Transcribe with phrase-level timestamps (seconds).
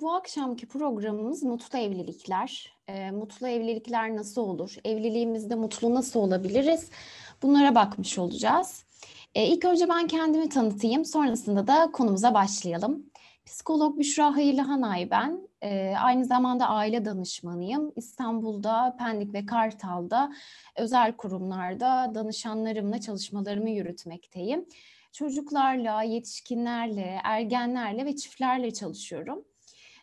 [0.00, 2.76] Bu akşamki programımız mutlu evlilikler.
[2.88, 4.76] E, mutlu evlilikler nasıl olur?
[4.84, 6.90] Evliliğimizde mutlu nasıl olabiliriz?
[7.42, 8.84] Bunlara bakmış olacağız.
[9.34, 11.04] E, ilk önce ben kendimi tanıtayım.
[11.04, 13.06] Sonrasında da konumuza başlayalım.
[13.46, 15.48] Psikolog Büşra Hayırlı Hanay ben.
[15.62, 17.92] E, aynı zamanda aile danışmanıyım.
[17.96, 20.32] İstanbul'da, Pendik ve Kartal'da
[20.76, 24.66] özel kurumlarda danışanlarımla çalışmalarımı yürütmekteyim.
[25.12, 29.44] Çocuklarla, yetişkinlerle, ergenlerle ve çiftlerle çalışıyorum.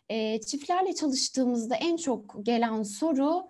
[0.08, 3.48] E, çiftlerle çalıştığımızda en çok gelen soru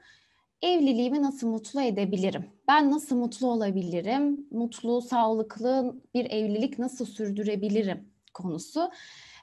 [0.62, 2.50] evliliğimi nasıl mutlu edebilirim?
[2.69, 4.46] Ben nasıl mutlu olabilirim?
[4.50, 8.91] Mutlu, sağlıklı bir evlilik nasıl sürdürebilirim konusu.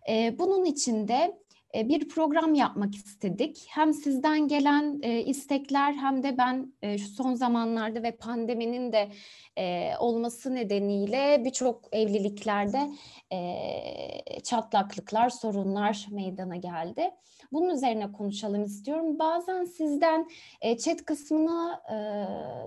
[0.09, 1.44] E, bunun için de e,
[1.83, 3.65] bir program yapmak istedik.
[3.69, 9.09] Hem sizden gelen e, istekler hem de ben e, şu son zamanlarda ve pandeminin de
[9.57, 12.89] e, olması nedeniyle birçok evliliklerde
[13.31, 17.11] e, çatlaklıklar, sorunlar meydana geldi.
[17.51, 19.19] Bunun üzerine konuşalım istiyorum.
[19.19, 20.27] Bazen sizden
[20.61, 21.95] e, chat kısmına e,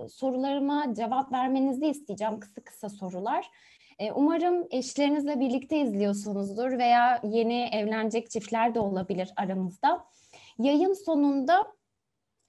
[0.09, 3.49] sorularıma cevap vermenizi isteyeceğim kısa kısa sorular.
[3.99, 10.05] E, umarım eşlerinizle birlikte izliyorsunuzdur veya yeni evlenecek çiftler de olabilir aramızda.
[10.59, 11.67] Yayın sonunda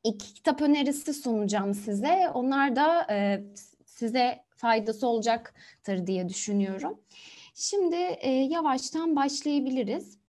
[0.04, 2.30] iki kitap önerisi sunacağım size.
[2.34, 3.44] Onlar da e,
[3.84, 7.00] size faydası olacaktır diye düşünüyorum.
[7.54, 10.19] Şimdi e, yavaştan başlayabiliriz.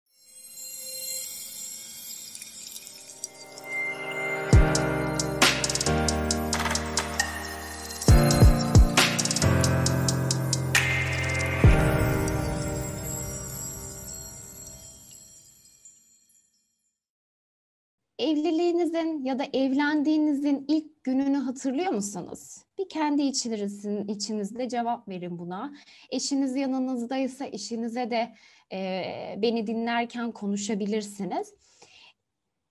[18.22, 22.58] Evliliğinizin ya da evlendiğinizin ilk gününü hatırlıyor musunuz?
[22.78, 25.74] Bir kendi içinizin, içinizde cevap verin buna.
[26.10, 28.34] Eşiniz yanınızdaysa eşinize de
[28.74, 29.04] e,
[29.38, 31.54] beni dinlerken konuşabilirsiniz.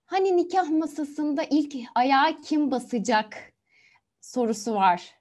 [0.05, 3.53] Hani nikah masasında ilk ayağa kim basacak
[4.21, 5.15] sorusu var.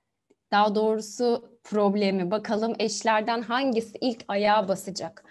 [0.50, 2.30] Daha doğrusu problemi.
[2.30, 5.24] Bakalım eşlerden hangisi ilk ayağa basacak?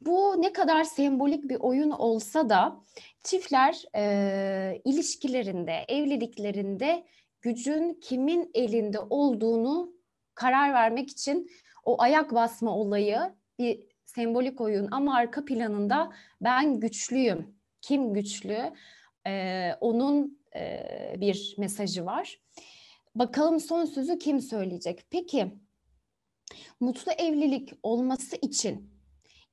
[0.00, 2.80] Bu ne kadar sembolik bir oyun olsa da
[3.22, 7.06] çiftler e, ilişkilerinde, evliliklerinde
[7.40, 9.92] gücün kimin elinde olduğunu
[10.34, 11.50] karar vermek için
[11.84, 13.18] o ayak basma olayı
[13.58, 17.56] bir sembolik oyun ama arka planında ben güçlüyüm.
[17.80, 18.72] Kim güçlü?
[19.26, 22.40] Ee, onun e, bir mesajı var.
[23.14, 25.06] Bakalım son sözü kim söyleyecek?
[25.10, 25.52] Peki
[26.80, 28.95] mutlu evlilik olması için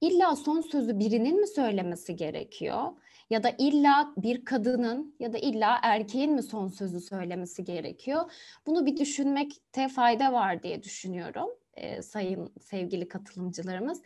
[0.08, 2.84] illa son sözü birinin mi söylemesi gerekiyor?
[3.30, 8.32] Ya da illa bir kadının ya da illa erkeğin mi son sözü söylemesi gerekiyor?
[8.66, 14.02] Bunu bir düşünmekte fayda var diye düşünüyorum e, sayın sevgili katılımcılarımız.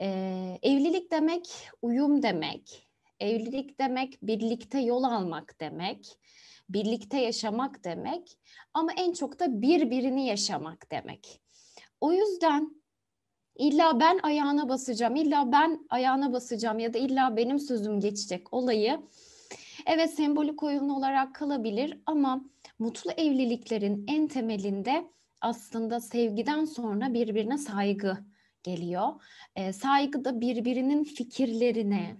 [0.00, 0.08] E,
[0.62, 2.88] evlilik demek uyum demek.
[3.20, 6.18] Evlilik demek birlikte yol almak demek.
[6.68, 8.38] Birlikte yaşamak demek.
[8.74, 11.40] Ama en çok da birbirini yaşamak demek.
[12.00, 12.83] O yüzden
[13.56, 19.00] illa ben ayağına basacağım, illa ben ayağına basacağım ya da illa benim sözüm geçecek olayı
[19.86, 22.44] evet sembolik oyun olarak kalabilir ama
[22.78, 25.04] mutlu evliliklerin en temelinde
[25.40, 28.18] aslında sevgiden sonra birbirine saygı
[28.62, 29.08] geliyor.
[29.56, 32.16] E, saygı da birbirinin fikirlerine,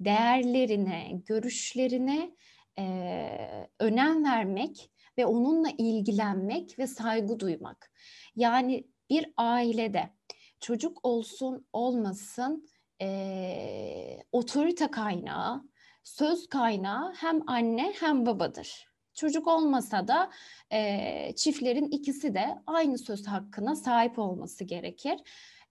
[0.00, 2.30] değerlerine, görüşlerine
[2.78, 7.92] e, önem vermek ve onunla ilgilenmek ve saygı duymak.
[8.36, 10.17] Yani bir ailede
[10.60, 12.68] çocuk olsun olmasın
[13.02, 15.64] e, otorite kaynağı,
[16.04, 18.88] söz kaynağı hem anne hem babadır.
[19.14, 20.30] Çocuk olmasa da
[20.72, 25.20] e, çiftlerin ikisi de aynı söz hakkına sahip olması gerekir.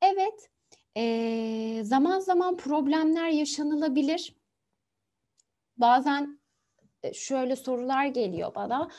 [0.02, 0.50] Evet,
[0.98, 4.36] e, zaman zaman problemler yaşanılabilir.
[5.78, 6.40] Bazen
[7.14, 8.90] şöyle sorular geliyor bana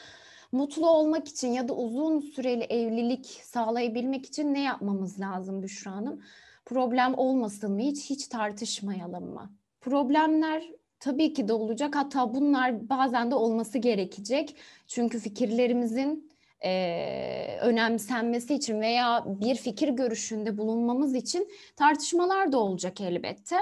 [0.52, 6.22] mutlu olmak için ya da uzun süreli evlilik sağlayabilmek için ne yapmamız lazım Büşra Hanım?
[6.64, 9.50] Problem olmasın mı hiç hiç tartışmayalım mı?
[9.80, 10.64] Problemler
[11.00, 14.56] tabii ki de olacak hatta bunlar bazen de olması gerekecek.
[14.86, 16.30] Çünkü fikirlerimizin
[16.64, 23.56] e, önemsenmesi için veya bir fikir görüşünde bulunmamız için tartışmalar da olacak elbette.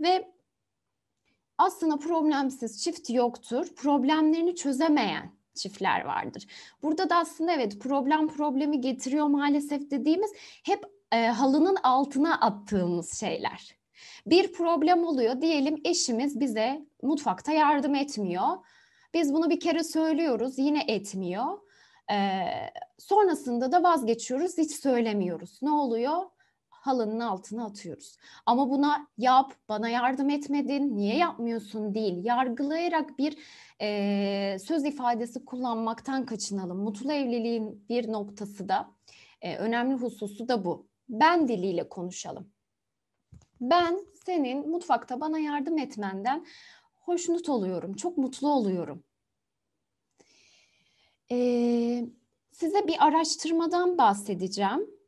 [0.00, 0.32] Ve
[1.58, 3.74] aslında problemsiz çift yoktur.
[3.76, 6.46] Problemlerini çözemeyen çiftler vardır.
[6.82, 10.30] Burada da aslında evet problem problemi getiriyor maalesef dediğimiz
[10.64, 13.80] hep e, halının altına attığımız şeyler.
[14.26, 18.48] Bir problem oluyor diyelim eşimiz bize mutfakta yardım etmiyor.
[19.14, 21.58] Biz bunu bir kere söylüyoruz yine etmiyor.
[22.12, 22.44] Ee,
[22.98, 25.58] sonrasında da vazgeçiyoruz hiç söylemiyoruz.
[25.62, 26.22] Ne oluyor?
[26.80, 28.16] Halının altına atıyoruz.
[28.46, 32.24] Ama buna yap, bana yardım etmedin, niye yapmıyorsun değil.
[32.24, 33.38] Yargılayarak bir
[33.80, 36.78] e, söz ifadesi kullanmaktan kaçınalım.
[36.78, 38.90] Mutlu evliliğin bir noktası da
[39.40, 40.86] e, önemli hususu da bu.
[41.08, 42.50] Ben diliyle konuşalım.
[43.60, 46.46] Ben senin mutfakta bana yardım etmenden
[47.00, 49.04] hoşnut oluyorum, çok mutlu oluyorum.
[51.32, 52.06] Ee,
[52.52, 54.99] size bir araştırmadan bahsedeceğim.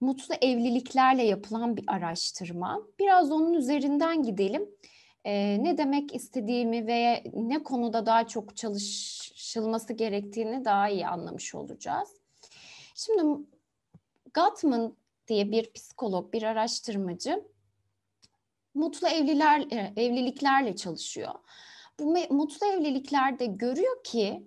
[0.00, 2.82] Mutlu evliliklerle yapılan bir araştırma.
[2.98, 4.68] Biraz onun üzerinden gidelim.
[5.24, 12.08] Ee, ne demek istediğimi ve ne konuda daha çok çalışılması gerektiğini daha iyi anlamış olacağız.
[12.94, 13.46] Şimdi
[14.34, 14.96] Gottman
[15.28, 17.44] diye bir psikolog, bir araştırmacı
[18.76, 21.34] mutlu evliler e, evliliklerle çalışıyor.
[22.00, 24.46] Bu mutlu evliliklerde görüyor ki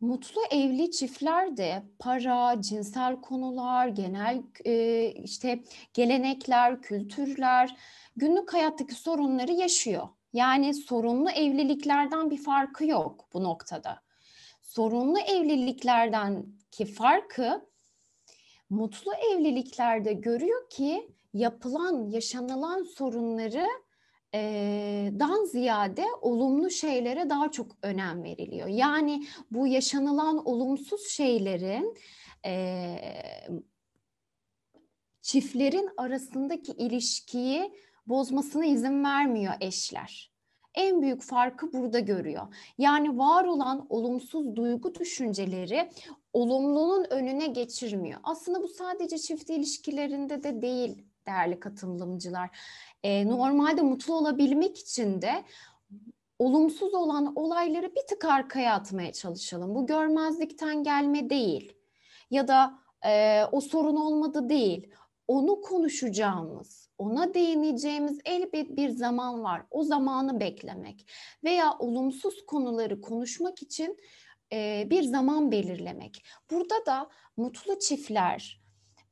[0.00, 5.64] mutlu evli çiftlerde para, cinsel konular, genel e, işte
[5.94, 7.76] gelenekler, kültürler,
[8.16, 10.08] günlük hayattaki sorunları yaşıyor.
[10.32, 14.02] Yani sorunlu evliliklerden bir farkı yok bu noktada.
[14.62, 17.68] Sorunlu evliliklerden ki farkı
[18.70, 23.66] mutlu evliliklerde görüyor ki yapılan, yaşanılan sorunları
[24.34, 28.68] e, dan ziyade olumlu şeylere daha çok önem veriliyor.
[28.68, 31.94] Yani bu yaşanılan olumsuz şeylerin
[32.46, 32.96] e,
[35.20, 37.72] çiftlerin arasındaki ilişkiyi
[38.06, 40.32] bozmasına izin vermiyor eşler.
[40.74, 42.54] En büyük farkı burada görüyor.
[42.78, 45.90] Yani var olan olumsuz duygu düşünceleri
[46.32, 48.20] olumlunun önüne geçirmiyor.
[48.22, 52.58] Aslında bu sadece çift ilişkilerinde de değil değerli katılımcılar.
[53.02, 55.44] E, normalde mutlu olabilmek için de
[56.38, 59.74] olumsuz olan olayları bir tık arkaya atmaya çalışalım.
[59.74, 61.72] Bu görmezlikten gelme değil
[62.30, 64.90] ya da e, o sorun olmadı değil.
[65.28, 69.62] Onu konuşacağımız, ona değineceğimiz elbet bir zaman var.
[69.70, 71.10] O zamanı beklemek
[71.44, 73.98] veya olumsuz konuları konuşmak için
[74.52, 76.24] e, bir zaman belirlemek.
[76.50, 78.62] Burada da mutlu çiftler,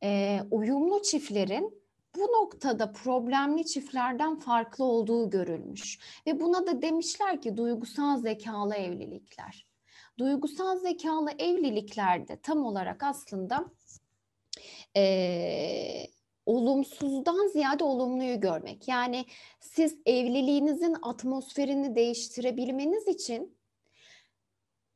[0.03, 1.86] e, uyumlu çiftlerin
[2.17, 9.67] bu noktada problemli çiftlerden farklı olduğu görülmüş ve buna da demişler ki duygusal zekalı evlilikler.
[10.19, 13.65] Duygusal zekalı evliliklerde tam olarak aslında
[14.97, 16.07] e,
[16.47, 18.89] olumsuzdan ziyade olumluyu görmek.
[18.89, 19.25] Yani
[19.61, 23.57] siz evliliğinizin atmosferini değiştirebilmeniz için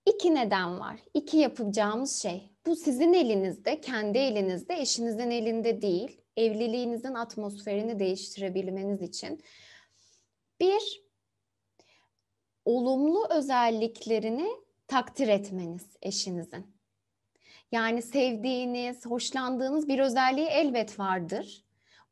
[0.06, 1.00] iki neden var.
[1.14, 2.50] İki yapacağımız şey.
[2.66, 9.42] Bu sizin elinizde, kendi elinizde, eşinizin elinde değil evliliğinizin atmosferini değiştirebilmeniz için
[10.60, 11.02] bir
[12.64, 14.48] olumlu özelliklerini
[14.88, 16.66] takdir etmeniz eşinizin.
[17.72, 21.64] Yani sevdiğiniz, hoşlandığınız bir özelliği elbet vardır.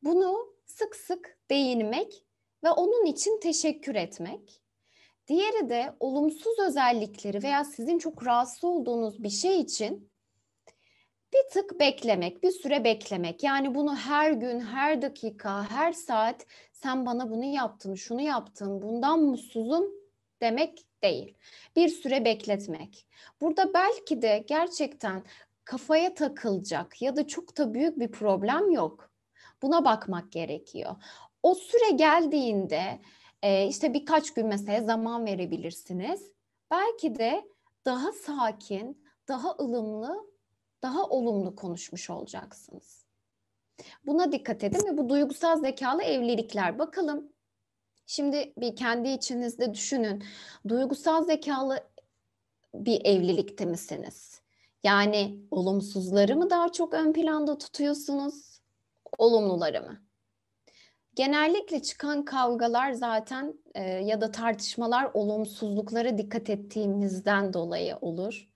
[0.03, 2.25] Bunu sık sık değinmek
[2.63, 4.61] ve onun için teşekkür etmek.
[5.27, 10.08] Diğeri de olumsuz özellikleri veya sizin çok rahatsız olduğunuz bir şey için
[11.33, 13.43] bir tık beklemek, bir süre beklemek.
[13.43, 19.19] Yani bunu her gün, her dakika, her saat sen bana bunu yaptın, şunu yaptın, bundan
[19.19, 19.85] mutsuzum
[20.41, 21.37] demek değil.
[21.75, 23.07] Bir süre bekletmek.
[23.41, 25.23] Burada belki de gerçekten
[25.65, 29.11] kafaya takılacak ya da çok da büyük bir problem yok.
[29.61, 30.95] Buna bakmak gerekiyor.
[31.43, 32.99] O süre geldiğinde
[33.43, 36.31] e, işte birkaç gün mesela zaman verebilirsiniz.
[36.71, 37.49] Belki de
[37.85, 40.28] daha sakin, daha ılımlı
[40.83, 43.05] daha olumlu konuşmuş olacaksınız.
[44.05, 47.33] Buna dikkat edin ve bu duygusal zekalı evlilikler bakalım.
[48.05, 50.23] Şimdi bir kendi içinizde düşünün.
[50.67, 51.79] Duygusal zekalı
[52.73, 54.41] bir evlilikte misiniz?
[54.83, 58.59] Yani olumsuzları mı daha çok ön planda tutuyorsunuz?
[59.17, 60.01] Olumluları mı?
[61.15, 68.48] Genellikle çıkan kavgalar zaten e, ya da tartışmalar olumsuzluklara dikkat ettiğimizden dolayı olur.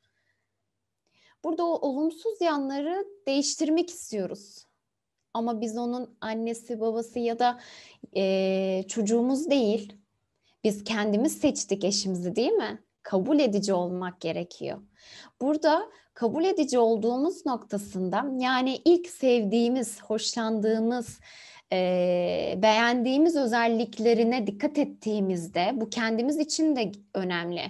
[1.44, 4.66] Burada o olumsuz yanları değiştirmek istiyoruz.
[5.34, 7.60] Ama biz onun annesi, babası ya da
[8.16, 9.98] e, çocuğumuz değil.
[10.64, 12.84] Biz kendimiz seçtik eşimizi değil mi?
[13.04, 14.82] Kabul edici olmak gerekiyor.
[15.42, 21.20] Burada kabul edici olduğumuz noktasında yani ilk sevdiğimiz, hoşlandığımız,
[21.74, 27.62] e, beğendiğimiz özelliklerine dikkat ettiğimizde bu kendimiz için de önemli.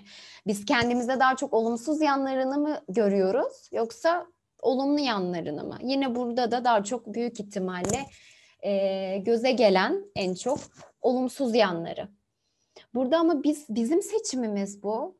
[0.48, 4.28] Biz kendimizde daha çok olumsuz yanlarını mı görüyoruz yoksa
[4.62, 5.78] olumlu yanlarını mı?
[5.84, 8.06] Yine burada da daha çok büyük ihtimalle
[8.62, 10.60] e, göze gelen en çok
[11.02, 12.08] olumsuz yanları.
[12.94, 15.18] Burada ama biz bizim seçimimiz bu.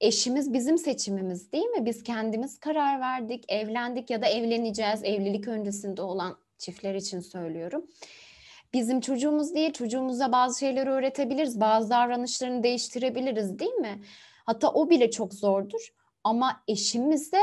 [0.00, 1.86] eşimiz bizim seçimimiz değil mi?
[1.86, 5.04] Biz kendimiz karar verdik, evlendik ya da evleneceğiz.
[5.04, 7.86] Evlilik öncesinde olan çiftler için söylüyorum.
[8.72, 14.02] Bizim çocuğumuz değil, çocuğumuza bazı şeyleri öğretebiliriz, bazı davranışlarını değiştirebiliriz değil mi?
[14.46, 15.94] Hatta o bile çok zordur.
[16.24, 17.40] Ama eşimizde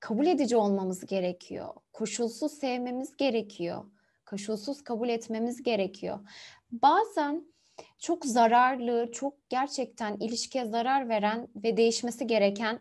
[0.00, 1.74] kabul edici olmamız gerekiyor.
[1.92, 3.84] Koşulsuz sevmemiz gerekiyor.
[4.26, 6.18] Koşulsuz kabul etmemiz gerekiyor.
[6.72, 7.52] Bazen
[7.98, 12.80] çok zararlı, çok gerçekten ilişkiye zarar veren ve değişmesi gereken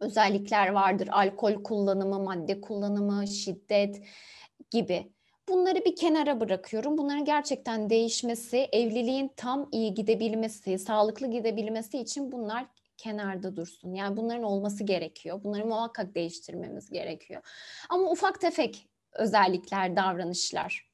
[0.00, 1.08] özellikler vardır.
[1.12, 4.02] Alkol kullanımı, madde kullanımı, şiddet
[4.70, 5.12] gibi.
[5.48, 6.98] Bunları bir kenara bırakıyorum.
[6.98, 13.94] Bunların gerçekten değişmesi, evliliğin tam iyi gidebilmesi, sağlıklı gidebilmesi için bunlar kenarda dursun.
[13.94, 15.44] Yani bunların olması gerekiyor.
[15.44, 17.42] Bunları muhakkak değiştirmemiz gerekiyor.
[17.88, 20.88] Ama ufak tefek özellikler, davranışlar.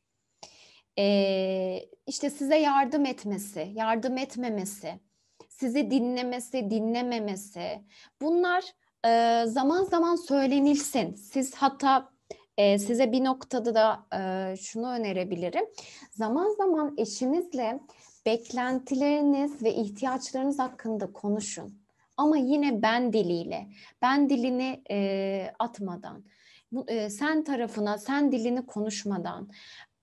[0.98, 5.00] Ee, işte size yardım etmesi, yardım etmemesi,
[5.48, 7.84] sizi dinlemesi, dinlememesi.
[8.22, 8.64] Bunlar
[9.04, 11.14] e, zaman zaman söylenilsin.
[11.14, 12.08] Siz hatta
[12.56, 15.64] e, size bir noktada da e, şunu önerebilirim.
[16.10, 17.80] Zaman zaman eşinizle
[18.26, 21.84] beklentileriniz ve ihtiyaçlarınız hakkında konuşun.
[22.16, 23.68] Ama yine ben diliyle,
[24.02, 26.24] ben dilini e, atmadan,
[26.72, 29.50] bu, e, sen tarafına, sen dilini konuşmadan,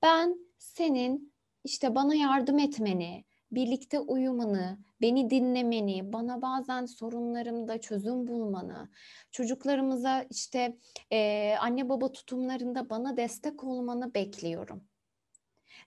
[0.01, 8.89] ben senin işte bana yardım etmeni, birlikte uyumanı, beni dinlemeni, bana bazen sorunlarımda çözüm bulmanı,
[9.31, 10.77] çocuklarımıza işte
[11.11, 14.83] e, anne baba tutumlarında bana destek olmanı bekliyorum.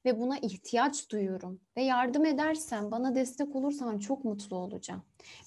[0.04, 1.60] Ve buna ihtiyaç duyuyorum.
[1.76, 5.02] Ve yardım edersen, bana destek olursan çok mutlu olacağım.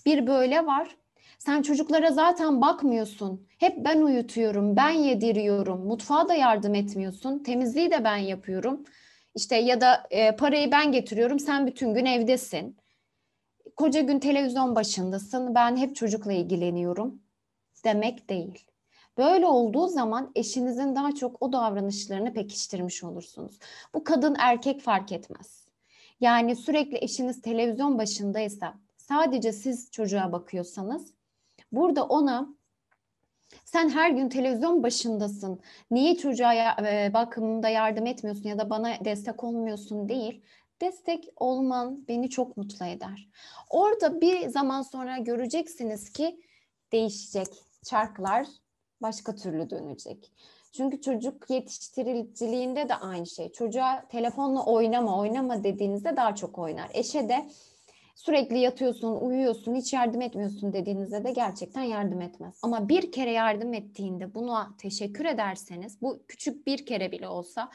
[0.06, 0.98] Bir böyle var.
[1.40, 3.48] Sen çocuklara zaten bakmıyorsun.
[3.60, 5.86] Hep ben uyutuyorum, ben yediriyorum.
[5.86, 7.40] Mutfağa da yardım etmiyorsun.
[7.40, 8.84] Temizliği de ben yapıyorum.
[9.38, 12.78] İşte ya da e, parayı ben getiriyorum, sen bütün gün evdesin.
[13.76, 17.22] Koca gün televizyon başındasın, ben hep çocukla ilgileniyorum
[17.84, 18.66] demek değil.
[19.18, 23.60] Böyle olduğu zaman eşinizin daha çok o davranışlarını pekiştirmiş olursunuz.
[23.94, 25.68] Bu kadın erkek fark etmez.
[26.20, 31.14] Yani sürekli eşiniz televizyon başındaysa, sadece siz çocuğa bakıyorsanız,
[31.72, 32.57] burada ona
[33.66, 35.60] sen her gün televizyon başındasın.
[35.92, 40.42] Niye çocuğa e, bakımında yardım etmiyorsun ya da bana destek olmuyorsun değil.
[40.82, 43.30] Destek olman beni çok mutlu eder.
[43.70, 46.42] Orada bir zaman sonra göreceksiniz ki
[46.92, 47.48] değişecek.
[47.86, 48.48] Çarklar
[49.02, 50.32] başka türlü dönecek.
[50.72, 53.52] Çünkü çocuk yetiştiriciliğinde de aynı şey.
[53.52, 56.90] Çocuğa telefonla oynama, oynama dediğinizde daha çok oynar.
[56.94, 57.48] Eşe de
[58.18, 62.60] sürekli yatıyorsun, uyuyorsun, hiç yardım etmiyorsun dediğinizde de gerçekten yardım etmez.
[62.62, 67.72] Ama bir kere yardım ettiğinde buna teşekkür ederseniz, bu küçük bir kere bile olsa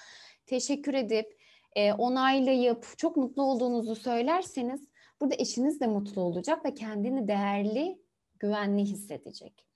[0.47, 1.39] teşekkür edip
[1.77, 4.89] e, onaylayıp çok mutlu olduğunuzu söylerseniz
[5.21, 7.99] burada eşiniz de mutlu olacak ve kendini değerli,
[8.39, 9.67] güvenli hissedecek.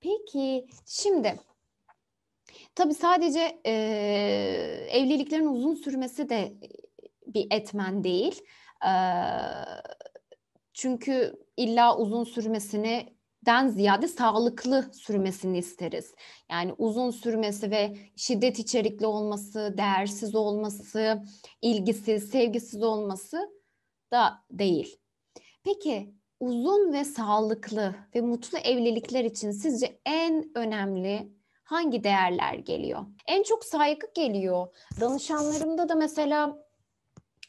[0.00, 1.34] Peki şimdi
[2.74, 3.72] tabii sadece e,
[4.90, 6.52] evliliklerin uzun sürmesi de
[7.26, 8.42] bir etmen değil.
[10.72, 16.14] Çünkü illa uzun sürmesini den ziyade sağlıklı sürmesini isteriz.
[16.50, 21.22] Yani uzun sürmesi ve şiddet içerikli olması, değersiz olması,
[21.62, 23.50] ilgisiz, sevgisiz olması
[24.12, 25.00] da değil.
[25.64, 31.32] Peki uzun ve sağlıklı ve mutlu evlilikler için sizce en önemli
[31.64, 33.06] hangi değerler geliyor?
[33.26, 34.66] En çok saygı geliyor.
[35.00, 36.58] Danışanlarımda da mesela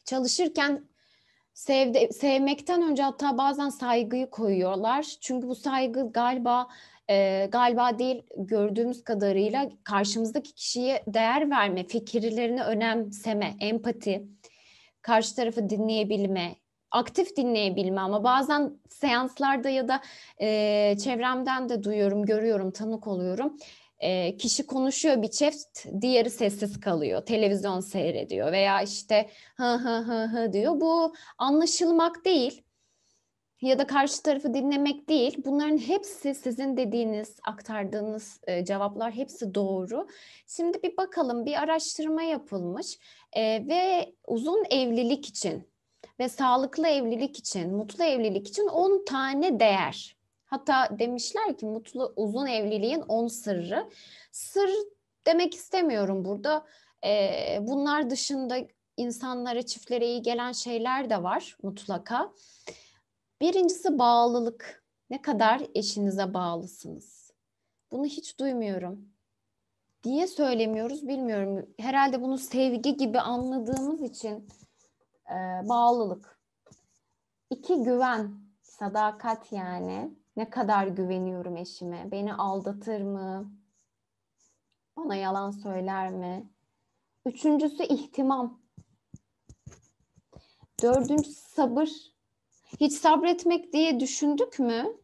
[0.06, 0.89] çalışırken
[1.54, 5.06] sevde, sevmekten önce hatta bazen saygıyı koyuyorlar.
[5.22, 6.68] Çünkü bu saygı galiba
[7.10, 14.28] e, galiba değil gördüğümüz kadarıyla karşımızdaki kişiye değer verme, fikirlerini önemseme, empati,
[15.02, 16.56] karşı tarafı dinleyebilme,
[16.92, 20.02] aktif dinleyebilme ama bazen seanslarda ya da
[20.42, 23.58] e, çevremden de duyuyorum, görüyorum, tanık oluyorum.
[24.00, 30.24] E, kişi konuşuyor bir çift, diğeri sessiz kalıyor, televizyon seyrediyor veya işte hı hı hı
[30.24, 30.82] hı diyor.
[30.82, 32.64] Bu anlaşılmak değil
[33.62, 35.38] ya da karşı tarafı dinlemek değil.
[35.46, 40.08] Bunların hepsi sizin dediğiniz, aktardığınız e, cevaplar hepsi doğru.
[40.48, 43.00] Şimdi bir bakalım, bir araştırma yapılmış
[43.34, 45.70] e, ve uzun evlilik için
[46.20, 50.19] ve sağlıklı evlilik için, mutlu evlilik için 10 tane değer.
[50.50, 53.90] Hatta demişler ki mutlu uzun evliliğin 10 sırrı.
[54.32, 54.70] Sır
[55.26, 56.66] demek istemiyorum burada.
[57.06, 58.58] Ee, bunlar dışında
[58.98, 62.34] insanlara, çiftlere iyi gelen şeyler de var mutlaka.
[63.42, 64.84] Birincisi bağlılık.
[65.10, 67.32] Ne kadar eşinize bağlısınız?
[67.92, 69.10] Bunu hiç duymuyorum.
[70.04, 71.70] Diye söylemiyoruz bilmiyorum.
[71.80, 74.48] Herhalde bunu sevgi gibi anladığımız için
[75.30, 75.36] e,
[75.70, 76.40] bağlılık.
[77.50, 78.34] İki güven.
[78.62, 80.19] Sadakat yani.
[80.40, 82.12] Ne kadar güveniyorum eşime?
[82.12, 83.52] Beni aldatır mı?
[84.98, 86.50] Bana yalan söyler mi?
[87.26, 88.62] Üçüncüsü ihtimam.
[90.84, 91.90] Dördüncüsü sabır.
[92.80, 94.98] Hiç sabretmek diye düşündük mü?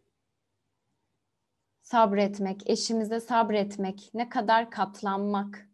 [1.81, 5.69] Sabretmek, eşimize sabretmek, ne kadar katlanmak,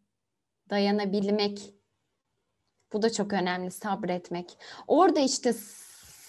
[0.69, 1.73] dayanabilmek.
[2.93, 4.57] Bu da çok önemli sabretmek.
[4.87, 5.53] Orada işte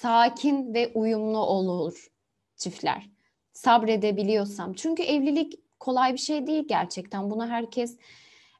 [0.00, 2.12] sakin ve uyumlu olur
[2.56, 3.11] çiftler.
[3.52, 4.72] Sabredebiliyorsam.
[4.74, 7.30] Çünkü evlilik kolay bir şey değil gerçekten.
[7.30, 7.98] Bunu herkes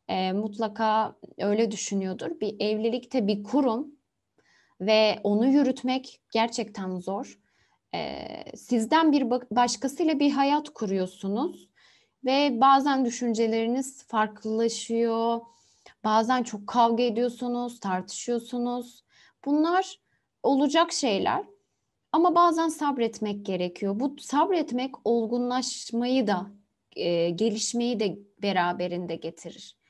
[0.09, 2.41] e, mutlaka öyle düşünüyordur.
[2.41, 3.89] Bir evlilikte bir kurum
[4.81, 7.39] ve onu yürütmek gerçekten zor.
[7.95, 11.69] Ee, sizden bir başkasıyla bir hayat kuruyorsunuz
[12.25, 15.41] ve bazen düşünceleriniz farklılaşıyor,
[16.05, 19.05] bazen çok kavga ediyorsunuz, tartışıyorsunuz.
[19.45, 20.01] Bunlar
[20.43, 21.45] olacak şeyler
[22.13, 24.01] ama bazen sabretmek gerekiyor.
[24.01, 26.51] Bu sabretmek olgunlaşmayı da,
[26.97, 29.83] e, gelişmeyi de beraberinde getirir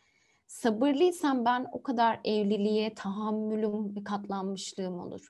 [0.53, 5.29] sabırlıysam ben o kadar evliliğe tahammülüm ve katlanmışlığım olur.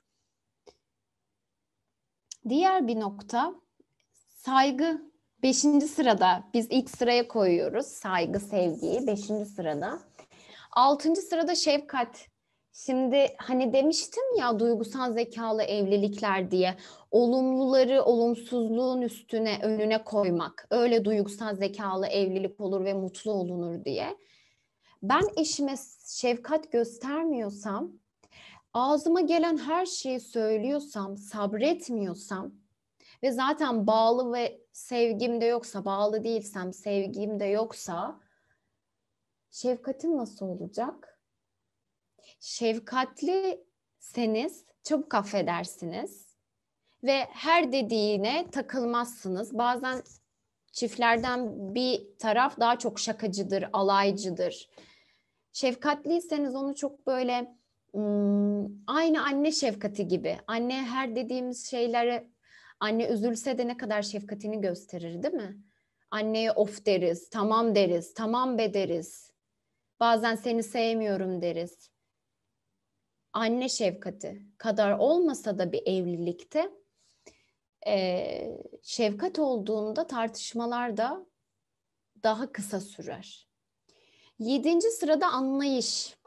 [2.49, 3.55] Diğer bir nokta
[4.35, 5.13] saygı.
[5.43, 9.99] Beşinci sırada biz ilk sıraya koyuyoruz saygı, sevgiyi beşinci sırada.
[10.71, 12.27] Altıncı sırada şefkat.
[12.73, 16.77] Şimdi hani demiştim ya duygusal zekalı evlilikler diye
[17.11, 20.67] olumluları olumsuzluğun üstüne önüne koymak.
[20.71, 24.17] Öyle duygusal zekalı evlilik olur ve mutlu olunur diye
[25.03, 25.75] ben eşime
[26.05, 27.91] şefkat göstermiyorsam,
[28.73, 32.51] ağzıma gelen her şeyi söylüyorsam, sabretmiyorsam
[33.23, 38.19] ve zaten bağlı ve sevgim de yoksa, bağlı değilsem, sevgim de yoksa
[39.51, 41.12] şefkatim nasıl olacak?
[42.39, 46.35] Şefkatliseniz çabuk affedersiniz
[47.03, 49.57] ve her dediğine takılmazsınız.
[49.57, 50.01] Bazen
[50.71, 54.69] çiftlerden bir taraf daha çok şakacıdır, alaycıdır
[55.53, 57.55] Şefkatliyseniz onu çok böyle
[58.87, 60.37] aynı anne şefkati gibi.
[60.47, 62.27] Anne her dediğimiz şeyleri
[62.79, 65.57] anne üzülse de ne kadar şefkatini gösterir değil mi?
[66.11, 69.31] Anneye of deriz, tamam deriz, tamam be deriz.
[69.99, 71.89] Bazen seni sevmiyorum deriz.
[73.33, 76.71] Anne şefkati kadar olmasa da bir evlilikte
[77.87, 81.25] e, şefkat olduğunda tartışmalar da
[82.23, 83.47] daha kısa sürer.
[84.39, 86.17] Yedinci sırada anlayış.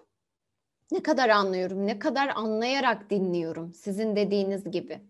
[0.92, 5.00] Ne kadar anlıyorum, ne kadar anlayarak dinliyorum sizin dediğiniz gibi.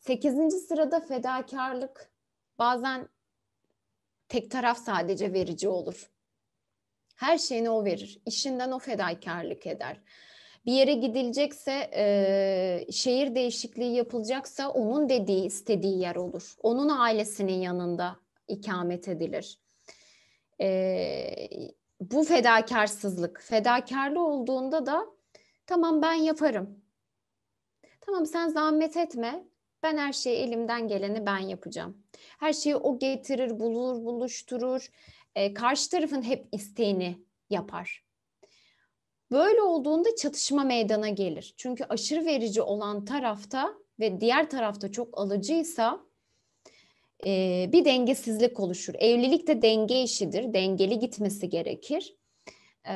[0.00, 2.10] Sekizinci sırada fedakarlık.
[2.58, 3.08] Bazen
[4.28, 6.10] tek taraf sadece verici olur.
[7.16, 8.22] Her şeyini o verir.
[8.26, 10.00] İşinden o fedakarlık eder.
[10.66, 16.54] Bir yere gidilecekse, e, şehir değişikliği yapılacaksa onun dediği, istediği yer olur.
[16.62, 18.16] Onun ailesinin yanında
[18.48, 19.58] ikamet edilir.
[20.60, 21.48] E,
[22.00, 25.06] bu fedakarsızlık, fedakarlı olduğunda da
[25.66, 26.84] tamam ben yaparım.
[28.00, 29.44] Tamam sen zahmet etme.
[29.82, 32.02] Ben her şeyi elimden geleni ben yapacağım.
[32.38, 34.88] Her şeyi o getirir, bulur, buluşturur.
[35.34, 37.18] E, karşı tarafın hep isteğini
[37.50, 38.04] yapar.
[39.32, 41.54] Böyle olduğunda çatışma meydana gelir.
[41.56, 46.00] Çünkü aşırı verici olan tarafta ve diğer tarafta çok alıcıysa
[47.26, 47.30] e,
[47.72, 48.94] bir dengesizlik oluşur.
[48.98, 50.54] Evlilik de denge işidir.
[50.54, 52.16] Dengeli gitmesi gerekir.
[52.88, 52.94] E,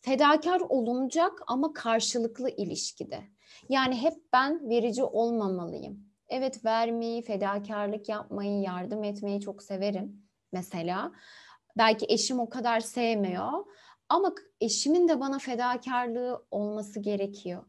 [0.00, 3.20] fedakar olunacak ama karşılıklı ilişkide.
[3.68, 6.12] Yani hep ben verici olmamalıyım.
[6.28, 11.12] Evet vermeyi, fedakarlık yapmayı, yardım etmeyi çok severim mesela.
[11.76, 13.64] Belki eşim o kadar sevmiyor
[14.12, 17.64] ama eşimin de bana fedakarlığı olması gerekiyor.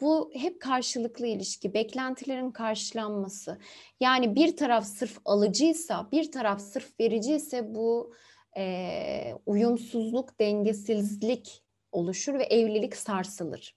[0.00, 3.58] Bu hep karşılıklı ilişki, beklentilerin karşılanması.
[4.00, 8.14] Yani bir taraf sırf alıcıysa, bir taraf sırf vericiyse bu
[8.56, 13.76] e, uyumsuzluk, dengesizlik oluşur ve evlilik sarsılır.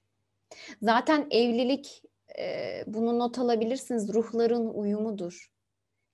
[0.82, 2.04] Zaten evlilik,
[2.40, 5.52] e, bunu not alabilirsiniz, ruhların uyumudur.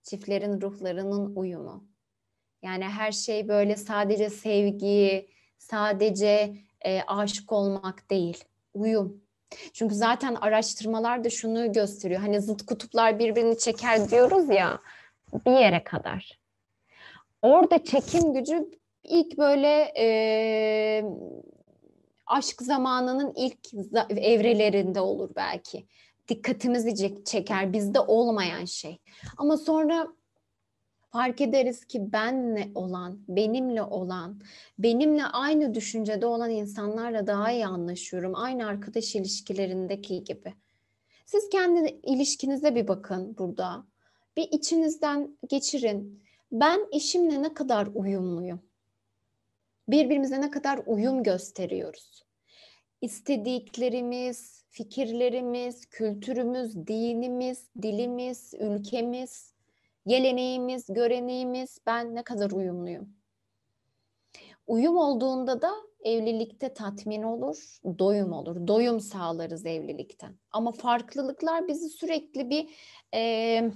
[0.04, 1.88] Çiftlerin ruhlarının uyumu.
[2.63, 9.24] Yani her şey böyle sadece sevgi, sadece e, aşık olmak değil, uyum
[9.74, 12.22] çünkü zaten araştırmalar da şunu gösteriyor.
[12.22, 14.80] Hani zıt kutuplar birbirini çeker diyoruz ya
[15.46, 16.39] bir yere kadar.
[17.42, 18.70] Orada çekim gücü
[19.04, 21.06] ilk böyle e,
[22.26, 23.60] aşk zamanının ilk
[24.10, 25.86] evrelerinde olur belki.
[26.28, 29.00] Dikkatimizi çeker bizde olmayan şey.
[29.38, 30.08] Ama sonra
[31.13, 34.41] fark ederiz ki benle olan, benimle olan,
[34.80, 38.36] benimle aynı düşüncede olan insanlarla daha iyi anlaşıyorum.
[38.36, 40.54] Aynı arkadaş ilişkilerindeki gibi.
[41.26, 43.86] Siz kendi ilişkinize bir bakın burada.
[44.38, 46.23] Bir içinizden geçirin.
[46.52, 48.62] Ben eşimle ne kadar uyumluyum?
[49.88, 52.23] Birbirimize ne kadar uyum gösteriyoruz?
[53.02, 59.53] İstediklerimiz, fikirlerimiz, kültürümüz, dinimiz, dilimiz, ülkemiz,
[60.08, 63.10] geleneğimiz, göreneğimiz ben ne kadar uyumluyum?
[64.68, 65.72] Uyum olduğunda da
[66.04, 68.68] evlilikte tatmin olur, doyum olur.
[68.68, 70.36] Doyum sağlarız evlilikten.
[70.52, 72.70] Ama farklılıklar bizi sürekli bir
[73.13, 73.72] e,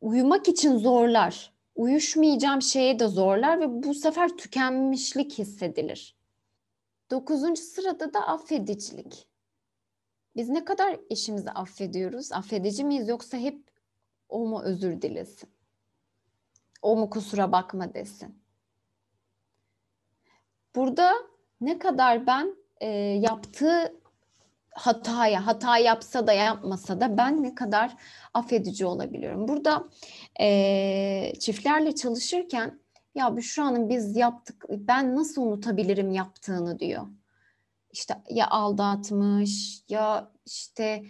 [0.00, 1.52] uyumak için zorlar.
[1.74, 6.16] Uyuşmayacağım şeye de zorlar ve bu sefer tükenmişlik hissedilir.
[7.10, 9.28] Dokuzuncu sırada da affedicilik.
[10.36, 12.32] Biz ne kadar eşimizi affediyoruz?
[12.32, 13.67] Affedici miyiz yoksa hep
[14.28, 15.50] o mu özür dilesin?
[16.82, 18.42] O mu kusura bakma desin?
[20.74, 21.14] Burada
[21.60, 23.98] ne kadar ben e, yaptığı
[24.70, 27.96] hataya, hata yapsa da yapmasa da ben ne kadar
[28.34, 29.48] affedici olabiliyorum.
[29.48, 29.84] Burada
[30.40, 32.80] e, çiftlerle çalışırken
[33.14, 37.06] ya Büşra Hanım biz yaptık, ben nasıl unutabilirim yaptığını diyor.
[37.92, 41.04] İşte ya aldatmış ya işte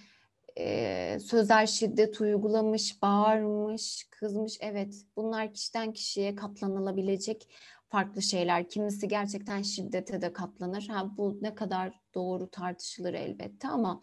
[0.59, 4.59] e, sözel şiddet uygulamış, bağırmış, kızmış.
[4.61, 7.49] Evet bunlar kişiden kişiye katlanılabilecek
[7.89, 8.69] farklı şeyler.
[8.69, 10.89] Kimisi gerçekten şiddete de katlanır.
[10.89, 14.03] Ha, bu ne kadar doğru tartışılır elbette ama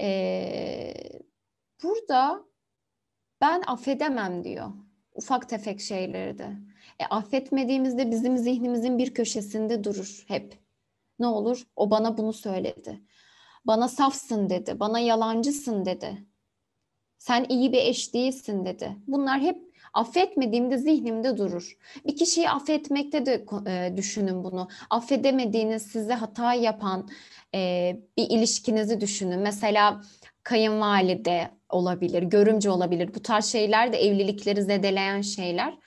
[0.00, 0.94] e,
[1.82, 2.44] burada
[3.40, 4.72] ben affedemem diyor.
[5.14, 6.56] Ufak tefek şeyleri de.
[6.98, 10.58] E, affetmediğimizde bizim zihnimizin bir köşesinde durur hep.
[11.18, 11.66] Ne olur?
[11.76, 13.00] O bana bunu söyledi.
[13.64, 14.80] Bana safsın dedi.
[14.80, 16.26] Bana yalancısın dedi.
[17.18, 18.96] Sen iyi bir eş değilsin dedi.
[19.06, 21.76] Bunlar hep Affetmediğimde zihnimde durur.
[22.06, 24.68] Bir kişiyi affetmekte de e, düşünün bunu.
[24.90, 27.08] Affedemediğiniz size hata yapan
[27.54, 29.40] e, bir ilişkinizi düşünün.
[29.40, 30.00] Mesela
[30.42, 33.14] kayınvalide olabilir, görümce olabilir.
[33.14, 35.78] Bu tarz şeyler de evlilikleri zedeleyen şeyler.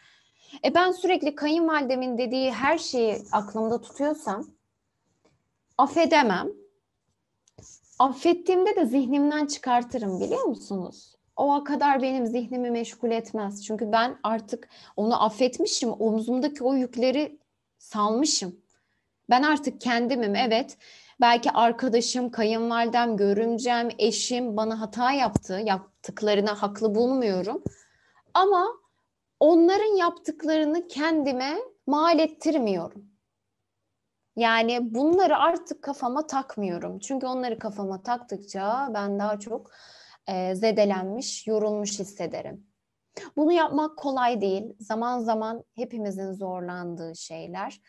[0.65, 4.47] E ben sürekli kayınvalidemin dediği her şeyi aklımda tutuyorsam
[5.77, 6.47] affedemem.
[8.04, 11.16] Affettiğimde de zihnimden çıkartırım biliyor musunuz?
[11.36, 13.66] o kadar benim zihnimi meşgul etmez.
[13.66, 15.89] Çünkü ben artık onu affetmişim.
[15.92, 17.39] Omzumdaki o yükleri
[17.78, 18.56] salmışım.
[19.30, 20.36] Ben artık kendimim.
[20.36, 20.78] Evet.
[21.22, 25.62] Belki arkadaşım, kayınvalidem, görümcem, eşim bana hata yaptı.
[25.66, 27.63] Yaptıklarına haklı bulmuyorum.
[28.34, 28.68] Ama
[29.39, 33.12] onların yaptıklarını kendime mal ettirmiyorum.
[34.36, 37.00] Yani bunları artık kafama takmıyorum.
[37.00, 39.72] Çünkü onları kafama taktıkça ben daha çok
[40.28, 42.67] e, zedelenmiş, yorulmuş hissederim.
[43.36, 44.76] Bunu yapmak kolay değil.
[44.80, 47.82] Zaman zaman hepimizin zorlandığı şeyler.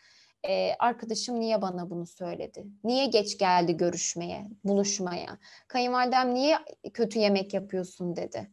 [0.47, 2.65] Ee, arkadaşım niye bana bunu söyledi?
[2.83, 5.37] Niye geç geldi görüşmeye, buluşmaya?
[5.67, 6.57] Kayınvalidem niye
[6.93, 8.51] kötü yemek yapıyorsun dedi.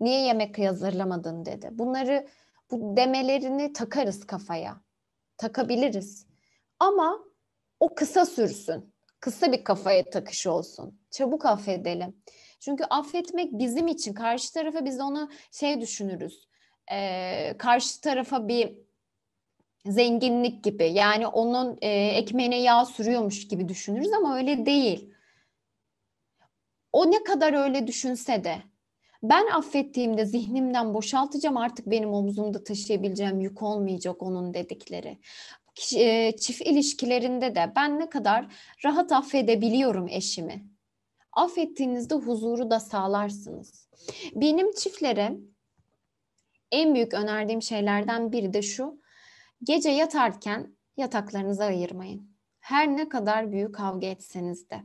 [0.00, 1.68] Niye yemek hazırlamadın dedi.
[1.72, 2.28] Bunları
[2.70, 4.80] bu demelerini takarız kafaya.
[5.36, 6.26] Takabiliriz.
[6.78, 7.24] Ama
[7.82, 8.94] o kısa sürsün.
[9.20, 11.00] Kısa bir kafaya takış olsun.
[11.10, 12.16] Çabuk affedelim.
[12.60, 16.48] Çünkü affetmek bizim için karşı tarafa biz onu şey düşünürüz.
[16.92, 18.78] E, karşı tarafa bir
[19.86, 25.14] zenginlik gibi yani onun e, ekmeğine yağ sürüyormuş gibi düşünürüz ama öyle değil.
[26.92, 28.62] O ne kadar öyle düşünse de
[29.22, 35.18] ben affettiğimde zihnimden boşaltacağım artık benim omzumda taşıyabileceğim yük olmayacak onun dedikleri.
[35.74, 38.46] Çift ilişkilerinde de ben ne kadar
[38.84, 40.72] rahat affedebiliyorum eşimi
[41.32, 43.88] affettiğinizde huzuru da sağlarsınız.
[44.34, 45.36] Benim çiftlere
[46.70, 49.02] en büyük önerdiğim şeylerden biri de şu.
[49.62, 52.32] Gece yatarken yataklarınızı ayırmayın.
[52.60, 54.82] Her ne kadar büyük kavga etseniz de.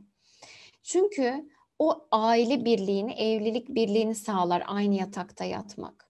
[0.82, 1.48] Çünkü
[1.78, 6.08] o aile birliğini, evlilik birliğini sağlar aynı yatakta yatmak.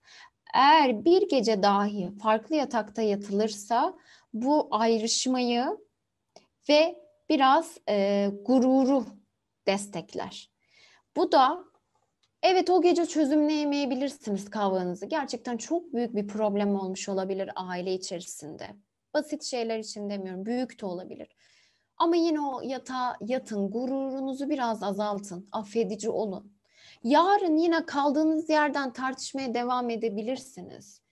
[0.54, 3.94] Eğer bir gece dahi farklı yatakta yatılırsa
[4.32, 5.78] bu ayrışmayı
[6.68, 9.06] ve biraz e, gururu
[9.66, 10.50] destekler.
[11.16, 11.64] Bu da
[12.42, 15.06] evet o gece çözümleyemeyebilirsiniz kavganızı.
[15.06, 18.66] Gerçekten çok büyük bir problem olmuş olabilir aile içerisinde.
[19.14, 21.28] Basit şeyler için demiyorum, büyük de olabilir.
[21.96, 26.58] Ama yine o yatağa yatın, gururunuzu biraz azaltın, affedici olun.
[27.02, 31.02] Yarın yine kaldığınız yerden tartışmaya devam edebilirsiniz.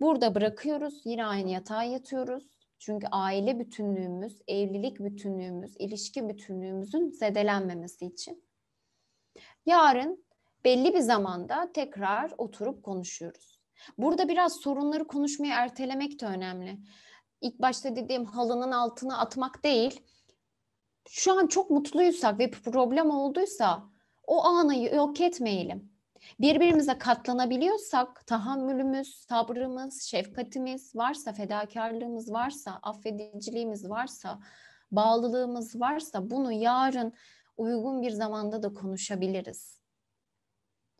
[0.00, 2.44] Burada bırakıyoruz, yine aynı yatağa yatıyoruz
[2.78, 8.44] çünkü aile bütünlüğümüz, evlilik bütünlüğümüz, ilişki bütünlüğümüzün zedelenmemesi için.
[9.66, 10.24] Yarın
[10.64, 13.60] belli bir zamanda tekrar oturup konuşuyoruz.
[13.98, 16.78] Burada biraz sorunları konuşmayı ertelemek de önemli.
[17.40, 20.00] İlk başta dediğim halının altına atmak değil,
[21.08, 23.90] şu an çok mutluysak ve problem olduysa
[24.26, 25.97] o anı yok etmeyelim.
[26.40, 34.40] Birbirimize katlanabiliyorsak tahammülümüz, sabrımız, şefkatimiz varsa, fedakarlığımız varsa, affediciliğimiz varsa,
[34.92, 37.12] bağlılığımız varsa bunu yarın
[37.56, 39.80] uygun bir zamanda da konuşabiliriz.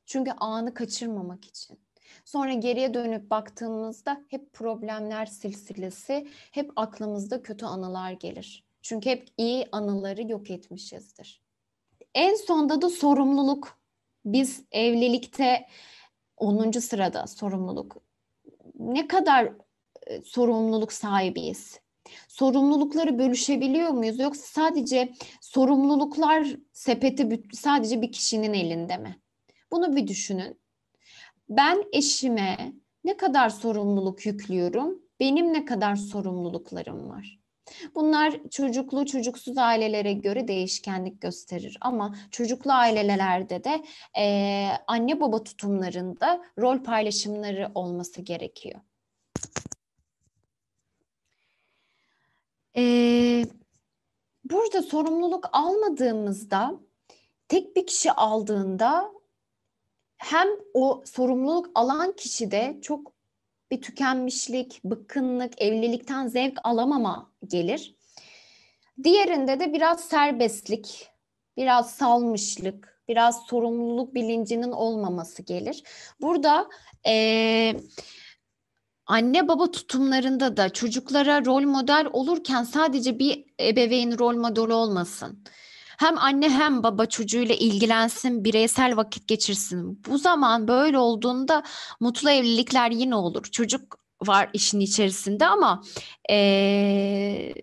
[0.07, 1.79] Çünkü anı kaçırmamak için.
[2.25, 8.65] Sonra geriye dönüp baktığımızda hep problemler silsilesi, hep aklımızda kötü anılar gelir.
[8.83, 11.43] Çünkü hep iyi anıları yok etmişizdir.
[12.15, 13.78] En sonda da sorumluluk.
[14.33, 15.67] Biz evlilikte
[16.37, 16.81] 10.
[16.81, 17.97] sırada sorumluluk.
[18.79, 19.53] Ne kadar
[20.07, 21.81] e, sorumluluk sahibiyiz?
[22.29, 29.21] Sorumlulukları bölüşebiliyor muyuz yoksa sadece sorumluluklar sepeti sadece bir kişinin elinde mi?
[29.71, 30.61] Bunu bir düşünün.
[31.49, 32.73] Ben eşime
[33.05, 35.03] ne kadar sorumluluk yüklüyorum?
[35.21, 37.38] Benim ne kadar sorumluluklarım var?
[37.95, 43.85] Bunlar çocuklu çocuksuz ailelere göre değişkenlik gösterir ama çocuklu ailelerde de
[44.19, 48.81] e, anne baba tutumlarında rol paylaşımları olması gerekiyor.
[52.77, 53.45] Ee,
[54.45, 56.81] burada sorumluluk almadığımızda
[57.49, 59.13] tek bir kişi aldığında
[60.17, 63.18] hem o sorumluluk alan kişi de çok
[63.71, 67.95] bir tükenmişlik, bıkkınlık, evlilikten zevk alamama gelir.
[69.03, 71.09] Diğerinde de biraz serbestlik,
[71.57, 75.83] biraz salmışlık, biraz sorumluluk bilincinin olmaması gelir.
[76.21, 76.69] Burada
[77.07, 77.75] e,
[79.07, 85.45] anne baba tutumlarında da çocuklara rol model olurken sadece bir ebeveyn rol model olmasın
[85.99, 90.03] hem anne hem baba çocuğuyla ilgilensin, bireysel vakit geçirsin.
[90.07, 91.63] Bu zaman böyle olduğunda
[92.01, 93.45] mutlu evlilikler yine olur.
[93.45, 95.83] Çocuk var işin içerisinde ama
[96.31, 97.55] ee,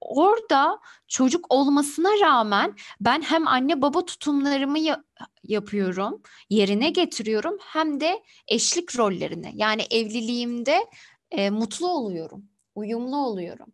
[0.00, 5.04] orada çocuk olmasına rağmen ben hem anne baba tutumlarımı ya-
[5.44, 9.52] yapıyorum, yerine getiriyorum hem de eşlik rollerini.
[9.54, 10.86] Yani evliliğimde
[11.30, 12.44] e, mutlu oluyorum,
[12.74, 13.72] uyumlu oluyorum.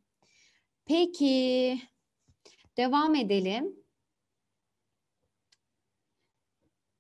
[0.87, 1.81] Peki
[2.77, 3.85] Devam edelim.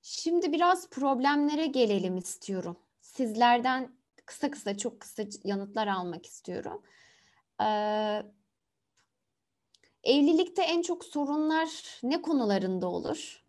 [0.03, 2.77] Şimdi biraz problemlere gelelim istiyorum.
[3.01, 6.83] Sizlerden kısa kısa çok kısa yanıtlar almak istiyorum.
[7.63, 8.23] Ee,
[10.05, 13.45] evlilikte en çok sorunlar ne konularında olur?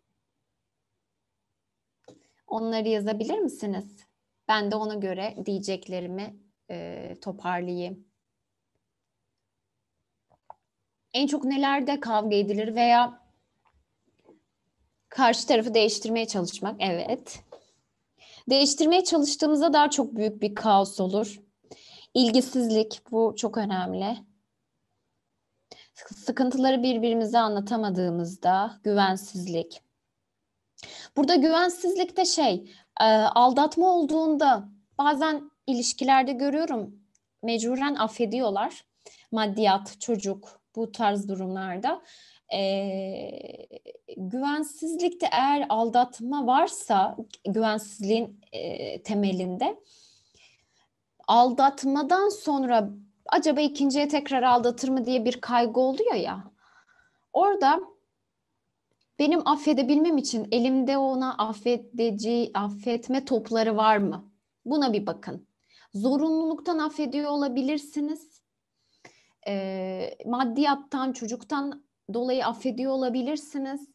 [2.47, 4.05] Onları yazabilir misiniz?
[4.47, 8.05] Ben de ona göre diyeceklerimi e, toparlayayım
[11.15, 13.21] en çok nelerde kavga edilir veya
[15.10, 17.39] karşı tarafı değiştirmeye çalışmak evet.
[18.49, 21.41] Değiştirmeye çalıştığımızda daha çok büyük bir kaos olur.
[22.13, 24.17] İlgisizlik bu çok önemli.
[26.15, 29.82] Sıkıntıları birbirimize anlatamadığımızda güvensizlik.
[31.17, 36.99] Burada güvensizlik de şey e, aldatma olduğunda bazen ilişkilerde görüyorum
[37.43, 38.86] mecburen affediyorlar.
[39.32, 42.01] Maddiyat, çocuk, bu tarz durumlarda.
[42.53, 42.59] E,
[44.17, 49.79] güvensizlikte eğer aldatma varsa güvensizliğin e, temelinde
[51.27, 52.89] aldatmadan sonra
[53.27, 56.51] acaba ikinciye tekrar aldatır mı diye bir kaygı oluyor ya.
[57.33, 57.79] Orada
[59.19, 64.31] benim affedebilmem için elimde ona affedici, affetme topları var mı?
[64.65, 65.47] Buna bir bakın.
[65.93, 68.35] Zorunluluktan affediyor olabilirsiniz
[69.47, 73.89] e, maddiyattan, çocuktan dolayı affediyor olabilirsiniz.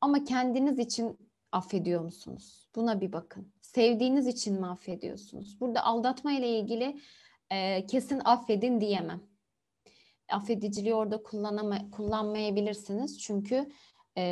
[0.00, 1.18] Ama kendiniz için
[1.52, 2.68] affediyor musunuz?
[2.74, 3.52] Buna bir bakın.
[3.60, 5.60] Sevdiğiniz için mi affediyorsunuz?
[5.60, 7.00] Burada aldatma ile ilgili
[7.50, 9.20] e, kesin affedin diyemem.
[10.28, 13.18] Affediciliği orada kullanama, kullanmayabilirsiniz.
[13.18, 13.70] Çünkü
[14.18, 14.22] e,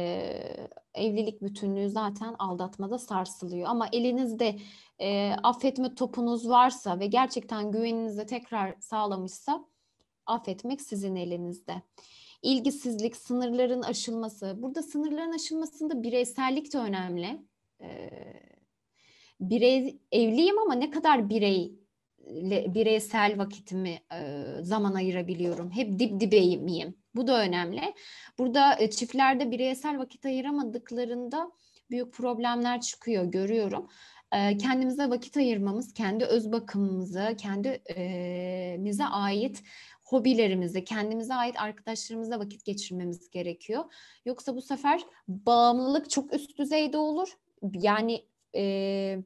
[0.94, 3.68] evlilik bütünlüğü zaten aldatmada sarsılıyor.
[3.68, 4.58] Ama elinizde
[4.98, 9.64] e, affetme topunuz varsa ve gerçekten güveninizi tekrar sağlamışsa
[10.28, 11.82] affetmek sizin elinizde.
[12.42, 14.54] İlgisizlik, sınırların aşılması.
[14.62, 17.40] Burada sınırların aşılmasında bireysellik de önemli.
[17.80, 18.10] Ee,
[19.40, 21.78] birey evliyim ama ne kadar birey
[22.74, 25.70] bireysel vakitimi e, zaman ayırabiliyorum.
[25.70, 26.94] Hep dip dibe miyim?
[27.14, 27.94] Bu da önemli.
[28.38, 31.50] Burada e, çiftlerde bireysel vakit ayıramadıklarında
[31.90, 33.88] büyük problemler çıkıyor görüyorum.
[34.32, 39.62] E, kendimize vakit ayırmamız, kendi öz bakımımızı, kendimize ait
[40.08, 43.84] hobilerimizi, kendimize ait arkadaşlarımızla vakit geçirmemiz gerekiyor.
[44.24, 47.28] Yoksa bu sefer bağımlılık çok üst düzeyde olur.
[47.72, 48.24] Yani
[48.56, 49.18] e,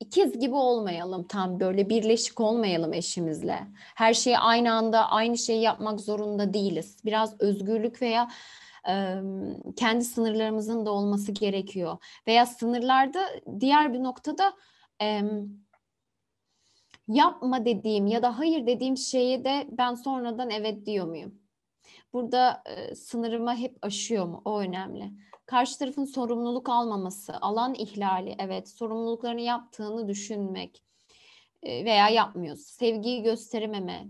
[0.00, 3.60] ikiz gibi olmayalım tam böyle birleşik olmayalım eşimizle.
[3.96, 6.96] Her şeyi aynı anda aynı şeyi yapmak zorunda değiliz.
[7.04, 8.28] Biraz özgürlük veya
[9.76, 11.98] kendi sınırlarımızın da olması gerekiyor.
[12.26, 13.26] Veya sınırlarda
[13.60, 14.52] diğer bir noktada
[17.10, 21.34] yapma dediğim ya da hayır dediğim şeye de ben sonradan evet diyor muyum?
[22.12, 24.42] Burada e, sınırımı hep aşıyor mu?
[24.44, 25.10] O önemli.
[25.46, 30.82] Karşı tarafın sorumluluk almaması, alan ihlali, evet sorumluluklarını yaptığını düşünmek
[31.62, 32.60] e, veya yapmıyoruz.
[32.60, 34.08] Sevgiyi gösterememe,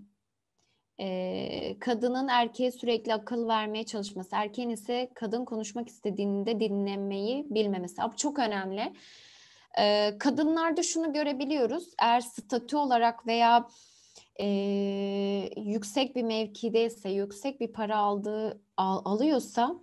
[1.01, 8.03] e, kadının erkeğe sürekli akıl vermeye çalışması, erkeğin ise kadın konuşmak istediğinde dinlemeyi bilmemesi.
[8.13, 8.93] Bu çok önemli.
[10.19, 11.89] Kadınlarda şunu görebiliyoruz.
[12.03, 13.69] Eğer statü olarak veya
[14.41, 14.47] e,
[15.57, 19.75] yüksek bir mevkideyse, yüksek bir para aldığı al, alıyorsa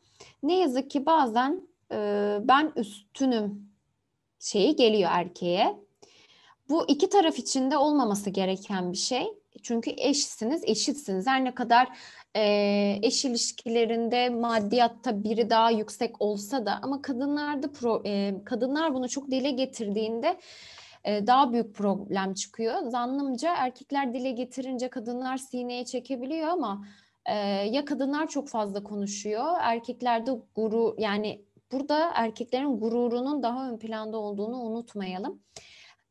[0.43, 1.97] ne yazık ki bazen e,
[2.41, 3.69] ben üstünüm
[4.39, 5.75] şeyi geliyor erkeğe.
[6.69, 9.27] Bu iki taraf içinde olmaması gereken bir şey.
[9.63, 11.27] Çünkü eşsiniz, eşitsiniz.
[11.27, 11.87] Her ne kadar
[12.37, 19.09] e, eş ilişkilerinde maddiyatta biri daha yüksek olsa da ama kadınlarda pro, e, kadınlar bunu
[19.09, 20.39] çok dile getirdiğinde
[21.03, 22.73] e, daha büyük problem çıkıyor.
[22.89, 26.85] Zannımca erkekler dile getirince kadınlar sineye çekebiliyor ama
[27.25, 27.35] e,
[27.71, 34.61] ya kadınlar çok fazla konuşuyor, erkeklerde guru yani burada erkeklerin gururunun daha ön planda olduğunu
[34.61, 35.41] unutmayalım.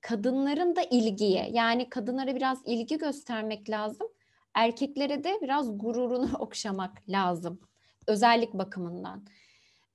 [0.00, 4.08] Kadınların da ilgiye yani kadınlara biraz ilgi göstermek lazım.
[4.56, 7.60] Erkeklere de biraz gururunu okşamak lazım.
[8.06, 9.24] Özellik bakımından.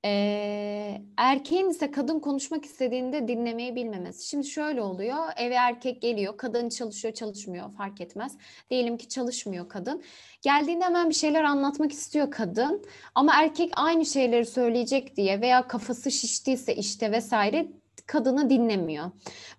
[0.05, 4.27] Ee, erkeğin ise kadın konuşmak istediğinde dinlemeyi bilmemesi.
[4.27, 5.17] Şimdi şöyle oluyor.
[5.37, 6.37] Eve erkek geliyor.
[6.37, 8.37] Kadın çalışıyor çalışmıyor fark etmez.
[8.69, 10.03] Diyelim ki çalışmıyor kadın.
[10.41, 12.85] Geldiğinde hemen bir şeyler anlatmak istiyor kadın.
[13.15, 17.67] Ama erkek aynı şeyleri söyleyecek diye veya kafası şiştiyse işte vesaire
[18.07, 19.11] kadını dinlemiyor.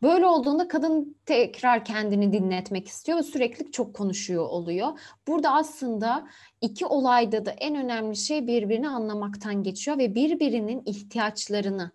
[0.02, 4.98] Böyle olduğunda kadın tekrar kendini dinletmek istiyor ve sürekli çok konuşuyor oluyor.
[5.28, 6.28] Burada aslında
[6.60, 11.90] iki olayda da en önemli şey birbirini anlamaktan geçiyor ve birbirinin ihtiyaçlarını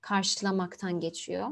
[0.00, 1.48] karşılamaktan geçiyor.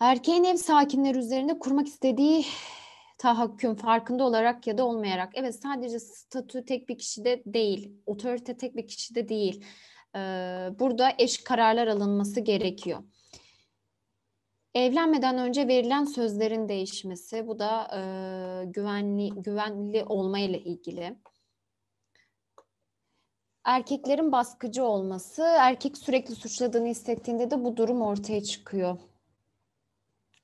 [0.00, 2.44] Erkeğin ev sakinleri üzerinde kurmak istediği
[3.18, 5.32] tahakküm farkında olarak ya da olmayarak.
[5.34, 9.64] Evet sadece statü tek bir kişide değil, otorite tek bir kişide değil
[10.78, 13.02] burada eş kararlar alınması gerekiyor.
[14.74, 18.00] Evlenmeden önce verilen sözlerin değişmesi, bu da e,
[18.64, 21.16] güvenli güvenli olma ile ilgili.
[23.64, 28.98] Erkeklerin baskıcı olması, erkek sürekli suçladığını hissettiğinde de bu durum ortaya çıkıyor.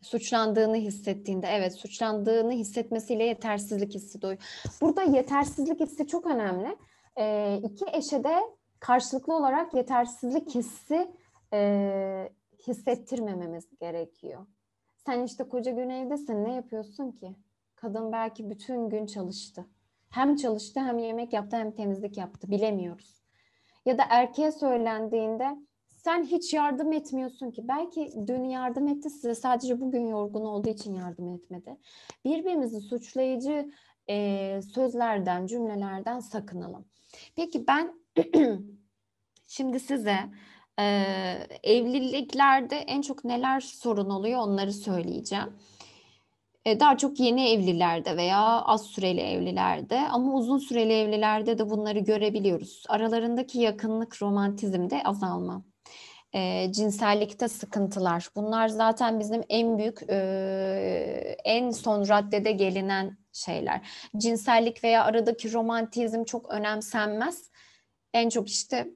[0.02, 4.38] Suçlandığını hissettiğinde, evet suçlandığını hissetmesiyle yetersizlik hissi doğuyor.
[4.80, 6.76] Burada yetersizlik hissi çok önemli.
[7.18, 11.12] E, iki eşe de karşılıklı olarak yetersizlik hissi
[11.52, 12.32] e,
[12.66, 14.46] hissettirmememiz gerekiyor.
[14.96, 17.36] Sen işte koca gün evdesin ne yapıyorsun ki?
[17.76, 19.66] Kadın belki bütün gün çalıştı.
[20.10, 23.22] Hem çalıştı hem yemek yaptı hem temizlik yaptı bilemiyoruz.
[23.86, 25.56] Ya da erkeğe söylendiğinde
[25.88, 27.68] sen hiç yardım etmiyorsun ki.
[27.68, 31.76] Belki dün yardım etti size sadece bugün yorgun olduğu için yardım etmedi.
[32.24, 33.70] Birbirimizi suçlayıcı
[34.10, 36.84] e, sözlerden, cümlelerden sakınalım.
[37.36, 37.94] Peki ben
[39.46, 40.18] Şimdi size
[40.80, 40.84] e,
[41.62, 45.52] evliliklerde en çok neler sorun oluyor onları söyleyeceğim.
[46.64, 51.98] E, daha çok yeni evlilerde veya az süreli evlilerde ama uzun süreli evlilerde de bunları
[51.98, 52.84] görebiliyoruz.
[52.88, 55.64] Aralarındaki yakınlık, romantizmde azalma.
[56.34, 58.28] E, cinsellikte sıkıntılar.
[58.36, 63.80] Bunlar zaten bizim en büyük, e, en son raddede gelinen şeyler.
[64.16, 67.50] Cinsellik veya aradaki romantizm çok önemsenmez
[68.20, 68.90] en çok işte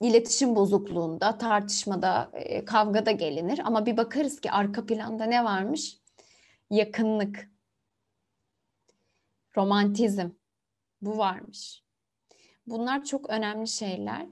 [0.00, 3.60] iletişim bozukluğunda, tartışmada, e, kavgada gelinir.
[3.64, 5.98] Ama bir bakarız ki arka planda ne varmış?
[6.70, 7.50] Yakınlık,
[9.56, 10.30] romantizm.
[11.02, 11.82] Bu varmış.
[12.66, 14.26] Bunlar çok önemli şeyler.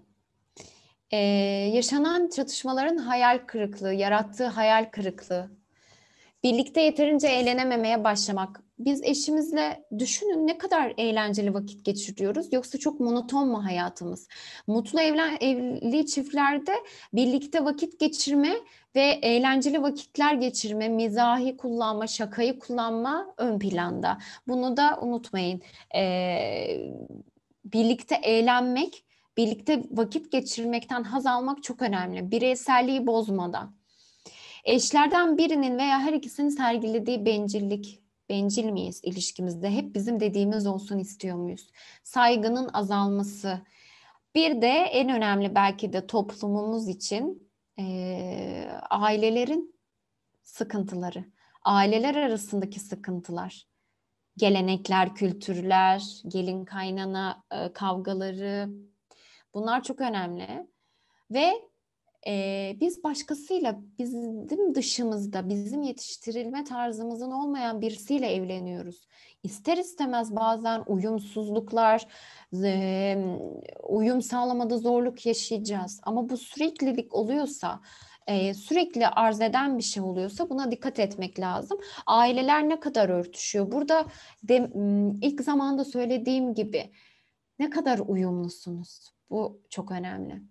[1.10, 1.16] Ee,
[1.74, 5.50] yaşanan çatışmaların hayal kırıklığı, yarattığı hayal kırıklığı,
[6.42, 13.48] birlikte yeterince eğlenememeye başlamak, biz eşimizle düşünün ne kadar eğlenceli vakit geçiriyoruz yoksa çok monoton
[13.48, 14.28] mu hayatımız?
[14.66, 16.72] Mutlu evlen, evli çiftlerde
[17.12, 18.52] birlikte vakit geçirme
[18.94, 24.18] ve eğlenceli vakitler geçirme, mizahi kullanma, şakayı kullanma ön planda.
[24.48, 25.60] Bunu da unutmayın.
[25.94, 26.92] Ee,
[27.64, 29.04] birlikte eğlenmek,
[29.36, 32.30] birlikte vakit geçirmekten haz almak çok önemli.
[32.30, 33.74] Bireyselliği bozmadan.
[34.64, 38.00] Eşlerden birinin veya her ikisinin sergilediği bencillik,
[38.30, 39.70] Bencil miyiz ilişkimizde?
[39.70, 41.70] Hep bizim dediğimiz olsun istiyor muyuz?
[42.04, 43.60] Saygının azalması.
[44.34, 49.80] Bir de en önemli belki de toplumumuz için e, ailelerin
[50.42, 51.24] sıkıntıları,
[51.64, 53.66] aileler arasındaki sıkıntılar,
[54.36, 58.70] gelenekler, kültürler, gelin kaynana e, kavgaları
[59.54, 60.68] bunlar çok önemli
[61.30, 61.69] ve
[62.26, 69.08] e, biz başkasıyla bizim dışımızda bizim yetiştirilme tarzımızın olmayan birisiyle evleniyoruz.
[69.42, 72.06] İster istemez bazen uyumsuzluklar,
[72.64, 73.16] e,
[73.88, 76.00] uyum sağlamada zorluk yaşayacağız.
[76.02, 77.80] Ama bu süreklilik oluyorsa,
[78.26, 81.78] e, sürekli arz eden bir şey oluyorsa buna dikkat etmek lazım.
[82.06, 83.72] Aileler ne kadar örtüşüyor?
[83.72, 84.06] Burada
[84.42, 84.70] de,
[85.22, 86.92] ilk zamanda söylediğim gibi
[87.58, 89.10] ne kadar uyumlusunuz?
[89.30, 90.49] Bu çok önemli.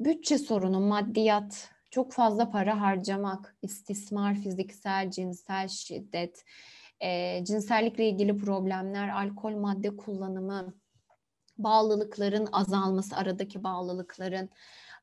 [0.00, 6.44] Bütçe sorunu, maddiyat, çok fazla para harcamak, istismar, fiziksel, cinsel şiddet,
[7.00, 10.74] e, cinsellikle ilgili problemler, alkol madde kullanımı,
[11.58, 14.50] bağlılıkların azalması, aradaki bağlılıkların,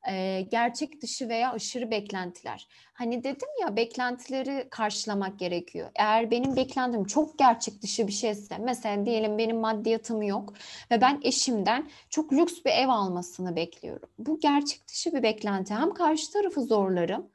[0.08, 2.68] e, gerçek dışı veya aşırı beklentiler.
[2.92, 5.90] Hani dedim ya beklentileri karşılamak gerekiyor.
[5.94, 10.54] Eğer benim beklentim çok gerçek dışı bir şeyse mesela diyelim benim maddiyatım yok
[10.90, 14.08] ve ben eşimden çok lüks bir ev almasını bekliyorum.
[14.18, 15.74] Bu gerçek dışı bir beklenti.
[15.74, 17.30] Hem karşı tarafı zorlarım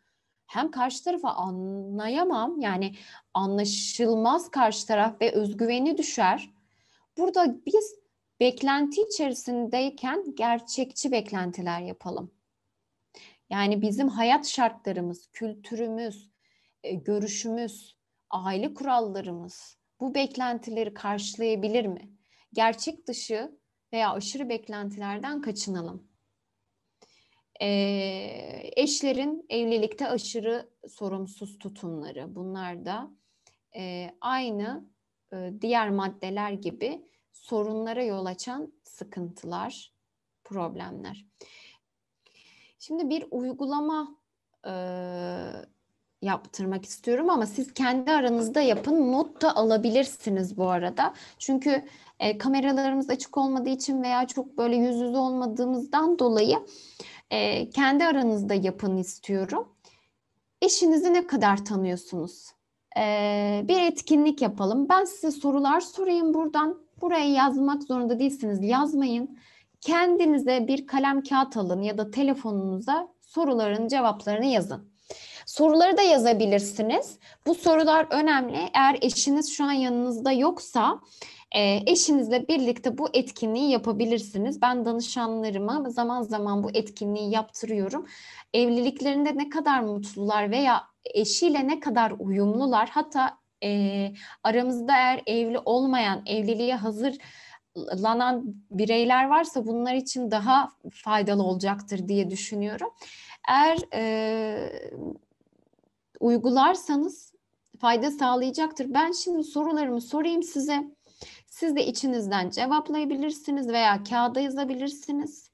[0.53, 2.95] hem karşı tarafı anlayamam yani
[3.33, 6.49] anlaşılmaz karşı taraf ve özgüveni düşer.
[7.17, 7.95] Burada biz
[8.39, 12.31] beklenti içerisindeyken gerçekçi beklentiler yapalım.
[13.53, 16.29] Yani bizim hayat şartlarımız, kültürümüz,
[16.83, 17.97] e, görüşümüz,
[18.29, 22.11] aile kurallarımız bu beklentileri karşılayabilir mi?
[22.53, 23.57] Gerçek dışı
[23.93, 26.07] veya aşırı beklentilerden kaçınalım.
[27.61, 27.67] E,
[28.75, 33.11] eşlerin evlilikte aşırı sorumsuz tutumları bunlar da
[33.75, 34.89] e, aynı
[35.33, 39.93] e, diğer maddeler gibi sorunlara yol açan sıkıntılar,
[40.43, 41.25] problemler.
[42.87, 44.15] Şimdi bir uygulama
[44.67, 44.73] e,
[46.21, 49.11] yaptırmak istiyorum ama siz kendi aranızda yapın.
[49.11, 51.13] Not da alabilirsiniz bu arada.
[51.39, 51.85] Çünkü
[52.19, 56.59] e, kameralarımız açık olmadığı için veya çok böyle yüz yüze olmadığımızdan dolayı
[57.31, 59.67] e, kendi aranızda yapın istiyorum.
[60.61, 62.51] Eşinizi ne kadar tanıyorsunuz?
[62.97, 64.89] E, bir etkinlik yapalım.
[64.89, 66.83] Ben size sorular sorayım buradan.
[67.01, 68.63] Buraya yazmak zorunda değilsiniz.
[68.63, 69.37] Yazmayın.
[69.85, 74.93] Kendinize bir kalem kağıt alın ya da telefonunuza soruların cevaplarını yazın.
[75.45, 77.19] Soruları da yazabilirsiniz.
[77.47, 78.57] Bu sorular önemli.
[78.73, 80.99] Eğer eşiniz şu an yanınızda yoksa
[81.51, 84.61] e, eşinizle birlikte bu etkinliği yapabilirsiniz.
[84.61, 88.07] Ben danışanlarıma zaman zaman bu etkinliği yaptırıyorum.
[88.53, 94.11] Evliliklerinde ne kadar mutlular veya eşiyle ne kadar uyumlular hatta e,
[94.43, 97.17] aramızda eğer evli olmayan, evliliğe hazır
[97.77, 102.89] lanan bireyler varsa bunlar için daha faydalı olacaktır diye düşünüyorum.
[103.49, 104.89] Eğer e,
[106.19, 107.33] uygularsanız
[107.79, 108.93] fayda sağlayacaktır.
[108.93, 110.95] Ben şimdi sorularımı sorayım size.
[111.47, 115.51] Siz de içinizden cevaplayabilirsiniz veya kağıda yazabilirsiniz.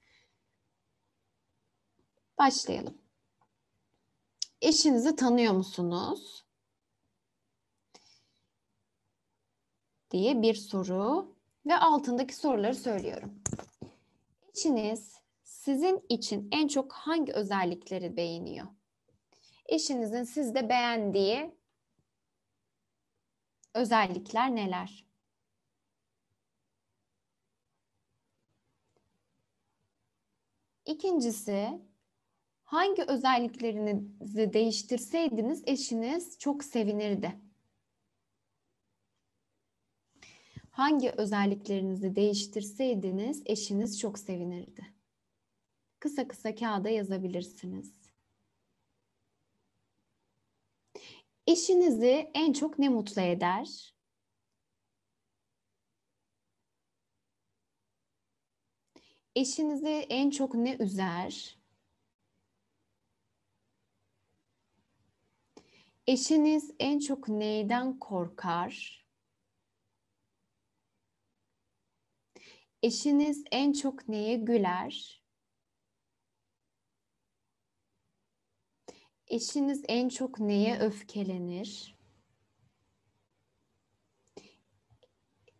[2.37, 2.97] Başlayalım.
[4.61, 6.45] Eşinizi tanıyor musunuz?
[10.11, 11.35] diye bir soru
[11.65, 13.41] ve altındaki soruları söylüyorum.
[14.55, 18.67] Eşiniz sizin için en çok hangi özellikleri beğeniyor?
[19.65, 21.51] Eşinizin sizde beğendiği
[23.73, 25.05] özellikler neler?
[30.85, 31.81] İkincisi,
[32.63, 37.48] hangi özelliklerinizi değiştirseydiniz eşiniz çok sevinirdi?
[40.79, 44.93] Hangi özelliklerinizi değiştirseydiniz eşiniz çok sevinirdi.
[45.99, 47.93] Kısa kısa kağıda yazabilirsiniz.
[51.47, 53.93] Eşinizi en çok ne mutlu eder?
[59.35, 61.57] Eşinizi en çok ne üzer?
[66.07, 69.08] Eşiniz en çok neyden korkar?
[72.83, 75.23] Eşiniz en çok neye güler?
[79.27, 81.97] Eşiniz en çok neye öfkelenir?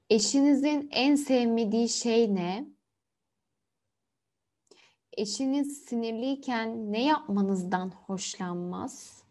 [0.09, 2.67] Eşinizin en sevmediği şey ne?
[5.13, 9.23] Eşiniz sinirliyken ne yapmanızdan hoşlanmaz?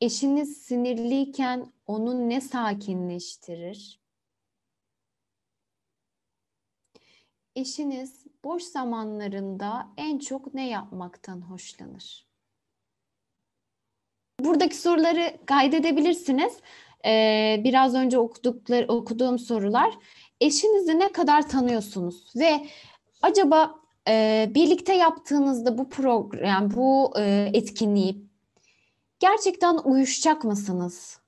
[0.00, 3.99] Eşiniz sinirliyken onu ne sakinleştirir?
[7.56, 12.26] Eşiniz boş zamanlarında en çok ne yapmaktan hoşlanır?
[14.40, 16.52] Buradaki soruları kaydedebilirsiniz.
[17.06, 19.98] Ee, biraz önce okudukları, okuduğum sorular.
[20.40, 22.66] Eşinizi ne kadar tanıyorsunuz ve
[23.22, 23.74] acaba
[24.08, 28.30] e, birlikte yaptığınızda bu program, bu e, etkinliği
[29.18, 31.20] gerçekten uyuşacak mısınız?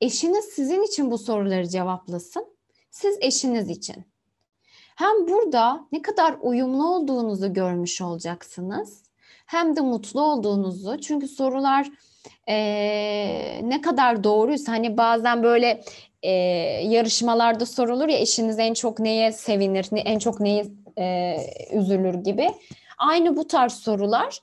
[0.00, 2.56] Eşiniz sizin için bu soruları cevaplasın,
[2.90, 4.09] siz eşiniz için.
[5.00, 9.02] Hem burada ne kadar uyumlu olduğunuzu görmüş olacaksınız,
[9.46, 11.00] hem de mutlu olduğunuzu.
[11.00, 11.90] Çünkü sorular
[12.48, 12.56] e,
[13.62, 15.82] ne kadar doğruysa hani bazen böyle
[16.22, 16.30] e,
[16.84, 20.66] yarışmalarda sorulur ya eşiniz en çok neye sevinir, en çok neye
[20.98, 21.36] e,
[21.72, 22.48] üzülür gibi.
[22.98, 24.38] Aynı bu tarz sorular.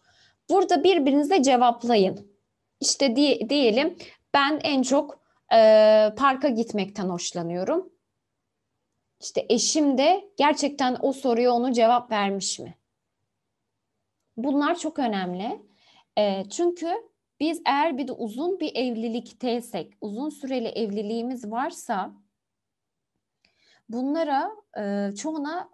[0.50, 2.32] Burada birbirinize cevaplayın.
[2.82, 3.98] İşte di- diyelim
[4.34, 5.20] ben en çok
[5.54, 5.60] e,
[6.18, 7.97] parka gitmekten hoşlanıyorum.
[9.20, 12.76] İşte eşim de gerçekten o soruya onu cevap vermiş mi?
[14.38, 15.62] Bunlar çok önemli.
[16.18, 16.94] E, çünkü
[17.40, 22.12] biz eğer bir de uzun bir evlilikteysek, uzun süreli evliliğimiz varsa
[23.90, 25.70] bunlara e, çoğuna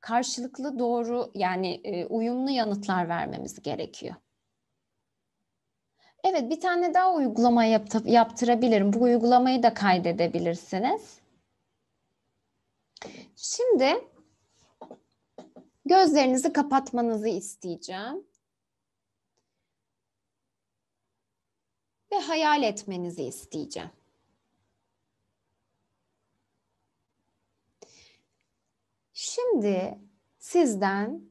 [0.00, 4.14] karşılıklı doğru yani e, uyumlu yanıtlar vermemiz gerekiyor.
[6.24, 8.92] Evet bir tane daha uygulama yaptı, yaptırabilirim.
[8.92, 11.20] Bu uygulamayı da kaydedebilirsiniz.
[13.36, 14.08] Şimdi
[15.84, 18.26] gözlerinizi kapatmanızı isteyeceğim.
[22.12, 23.90] Ve hayal etmenizi isteyeceğim.
[29.12, 29.98] Şimdi
[30.38, 31.22] sizden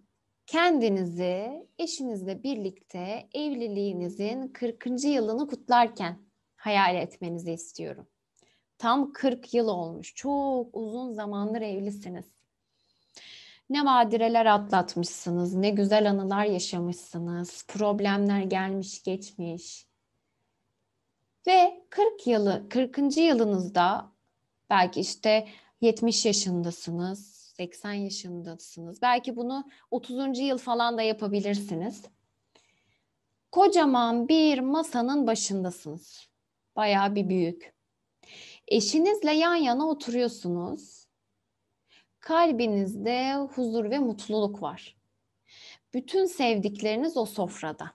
[0.45, 5.03] kendinizi eşinizle birlikte evliliğinizin 40.
[5.03, 6.19] yılını kutlarken
[6.55, 8.07] hayal etmenizi istiyorum.
[8.77, 10.15] Tam 40 yıl olmuş.
[10.15, 12.25] Çok uzun zamandır evlisiniz.
[13.69, 17.65] Ne vadireler atlatmışsınız, ne güzel anılar yaşamışsınız.
[17.67, 19.87] Problemler gelmiş geçmiş.
[21.47, 23.17] Ve 40 yılı, 40.
[23.17, 24.11] yılınızda
[24.69, 25.47] belki işte
[25.81, 29.01] 70 yaşındasınız, 80 yaşındasınız.
[29.01, 30.39] Belki bunu 30.
[30.39, 32.01] yıl falan da yapabilirsiniz.
[33.51, 36.29] Kocaman bir masanın başındasınız.
[36.75, 37.76] Bayağı bir büyük.
[38.67, 41.07] Eşinizle yan yana oturuyorsunuz.
[42.19, 44.97] Kalbinizde huzur ve mutluluk var.
[45.93, 47.91] Bütün sevdikleriniz o sofrada.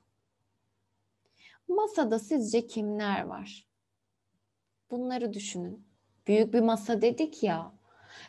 [1.69, 3.67] Masada sizce kimler var?
[4.91, 5.87] Bunları düşünün.
[6.27, 7.73] Büyük bir masa dedik ya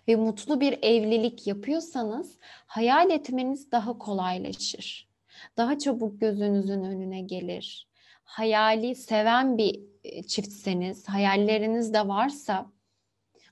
[0.08, 5.10] ve mutlu bir evlilik yapıyorsanız hayal etmeniz daha kolaylaşır.
[5.58, 7.88] Daha çabuk gözünüzün önüne gelir.
[8.24, 9.93] Hayali seven bir
[10.28, 12.72] çiftseniz, hayalleriniz de varsa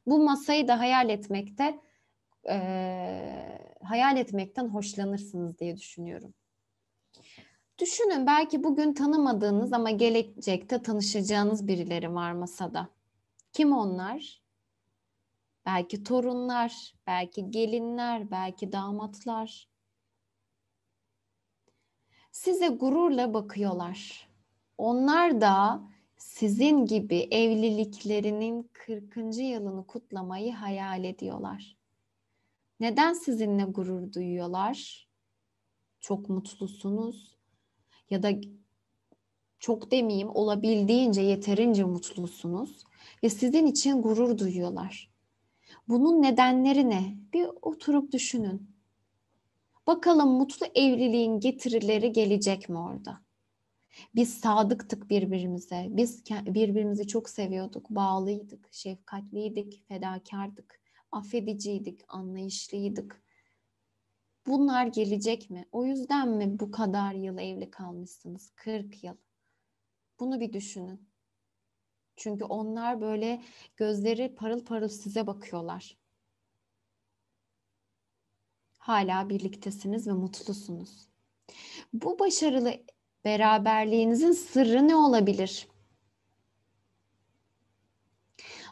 [0.06, 1.80] bu masayı da hayal etmekte
[2.50, 2.58] e,
[3.84, 6.34] hayal etmekten hoşlanırsınız diye düşünüyorum.
[7.80, 12.90] Düşünün belki bugün tanımadığınız ama gelecekte tanışacağınız birileri var masada.
[13.54, 14.42] Kim onlar?
[15.66, 19.70] Belki torunlar, belki gelinler, belki damatlar.
[22.32, 24.30] Size gururla bakıyorlar.
[24.78, 25.82] Onlar da
[26.22, 29.38] sizin gibi evliliklerinin 40.
[29.38, 31.78] yılını kutlamayı hayal ediyorlar.
[32.80, 35.08] Neden sizinle gurur duyuyorlar?
[36.00, 37.38] Çok mutlusunuz
[38.10, 38.32] ya da
[39.60, 42.84] çok demeyeyim olabildiğince yeterince mutlusunuz
[43.24, 45.12] ve sizin için gurur duyuyorlar.
[45.88, 47.18] Bunun nedenleri ne?
[47.34, 48.72] Bir oturup düşünün.
[49.88, 53.22] Bakalım mutlu evliliğin getirileri gelecek mi orada?
[54.16, 55.88] Biz sadıktık birbirimize.
[55.90, 60.82] Biz birbirimizi çok seviyorduk, bağlıydık, şefkatliydik, fedakardık,
[61.12, 63.22] affediciydik, anlayışlıydık.
[64.48, 65.66] Bunlar gelecek mi?
[65.72, 68.52] O yüzden mi bu kadar yıl evli kalmışsınız?
[68.56, 69.16] 40 yıl.
[70.20, 71.10] Bunu bir düşünün.
[72.16, 73.42] Çünkü onlar böyle
[73.78, 75.98] gözleri parıl parıl size bakıyorlar.
[78.78, 81.08] Hala birliktesiniz ve mutlusunuz.
[81.94, 82.74] Bu başarılı
[83.26, 85.68] beraberliğinizin sırrı ne olabilir?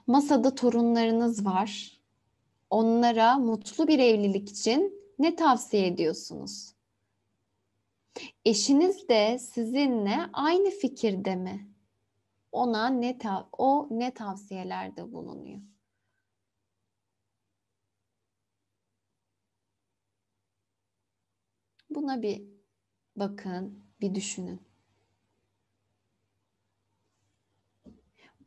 [0.08, 2.00] Masada torunlarınız var.
[2.70, 6.74] Onlara mutlu bir evlilik için ne tavsiye ediyorsunuz?
[8.46, 11.74] Eşiniz de sizinle aynı fikirde mi?
[12.52, 15.60] Ona ne ta- o ne tavsiyelerde bulunuyor?
[21.90, 22.44] Buna bir
[23.16, 24.62] bakın, bir düşünün.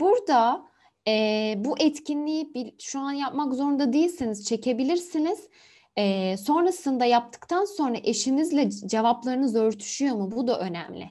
[0.00, 0.68] Burada
[1.08, 5.48] e, bu etkinliği bir, şu an yapmak zorunda değilsiniz, çekebilirsiniz
[5.96, 10.30] E, sonrasında yaptıktan sonra eşinizle cevaplarınız örtüşüyor mu?
[10.32, 11.10] Bu da önemli.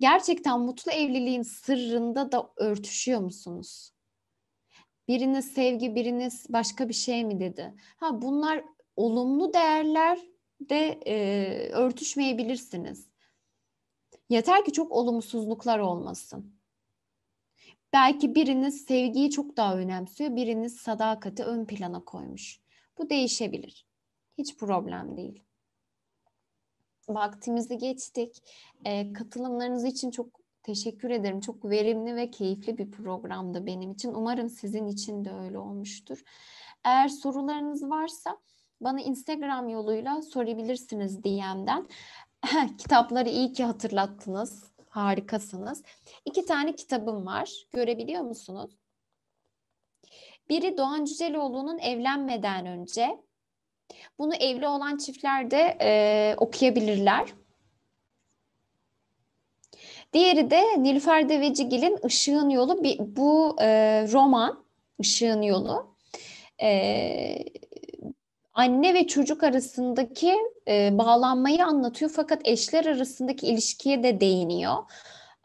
[0.00, 3.90] Gerçekten mutlu evliliğin sırrında da örtüşüyor musunuz?
[5.08, 7.74] Biriniz sevgi, biriniz başka bir şey mi dedi?
[7.96, 8.64] Ha bunlar
[8.96, 10.18] olumlu değerler
[10.60, 13.08] de e, örtüşmeyebilirsiniz.
[14.28, 16.54] Yeter ki çok olumsuzluklar olmasın.
[17.92, 22.60] Belki biriniz sevgiyi çok daha önemsiyor, biriniz sadakati ön plana koymuş.
[22.98, 23.86] Bu değişebilir.
[24.38, 25.42] Hiç problem değil.
[27.08, 28.36] Vaktimizi geçtik.
[28.84, 31.40] E, katılımlarınız için çok teşekkür ederim.
[31.40, 34.14] Çok verimli ve keyifli bir programdı benim için.
[34.14, 36.22] Umarım sizin için de öyle olmuştur.
[36.84, 38.38] Eğer sorularınız varsa
[38.80, 41.86] bana Instagram yoluyla sorabilirsiniz DM'den.
[42.78, 44.64] Kitapları iyi ki hatırlattınız.
[44.88, 45.82] Harikasınız.
[46.24, 47.66] İki tane kitabım var.
[47.72, 48.70] Görebiliyor musunuz?
[50.48, 53.18] Biri Doğan Cüceloğlu'nun Evlenmeden Önce.
[54.18, 57.28] Bunu evli olan çiftler de e, okuyabilirler.
[60.12, 62.84] Diğeri de Nilüfer Devecigil'in Işığın Yolu.
[62.98, 63.66] Bu e,
[64.12, 64.64] roman,
[64.98, 65.96] Işığın Yolu.
[66.62, 67.44] E,
[68.54, 70.34] anne ve çocuk arasındaki
[70.68, 74.76] e, bağlanmayı anlatıyor fakat eşler arasındaki ilişkiye de değiniyor.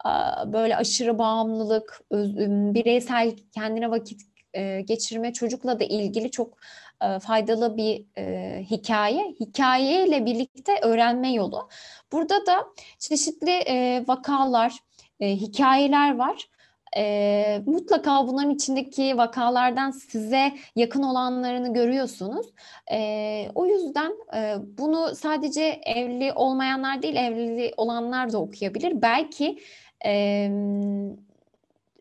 [0.06, 0.10] E,
[0.52, 2.36] böyle aşırı bağımlılık, öz,
[2.74, 4.20] bireysel kendine vakit
[4.54, 6.58] e, geçirme, çocukla da ilgili çok
[7.02, 9.34] e, faydalı bir e, hikaye.
[9.40, 11.68] Hikayeyle birlikte öğrenme yolu.
[12.12, 12.66] Burada da
[12.98, 14.72] çeşitli e, vakalar,
[15.20, 16.48] e, hikayeler var.
[16.96, 22.46] E, mutlaka bunların içindeki vakalardan size yakın olanlarını görüyorsunuz.
[22.92, 29.02] E, o yüzden e, bunu sadece evli olmayanlar değil, evli olanlar da okuyabilir.
[29.02, 29.58] Belki
[30.06, 30.50] e,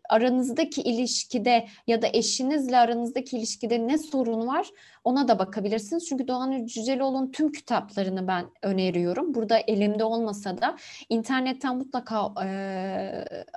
[0.09, 4.67] aranızdaki ilişkide ya da eşinizle aranızdaki ilişkide ne sorun var
[5.03, 6.07] ona da bakabilirsiniz.
[6.07, 9.33] Çünkü Doğan Cüceloğlu'nun tüm kitaplarını ben öneriyorum.
[9.33, 10.75] Burada elimde olmasa da
[11.09, 12.47] internetten mutlaka e,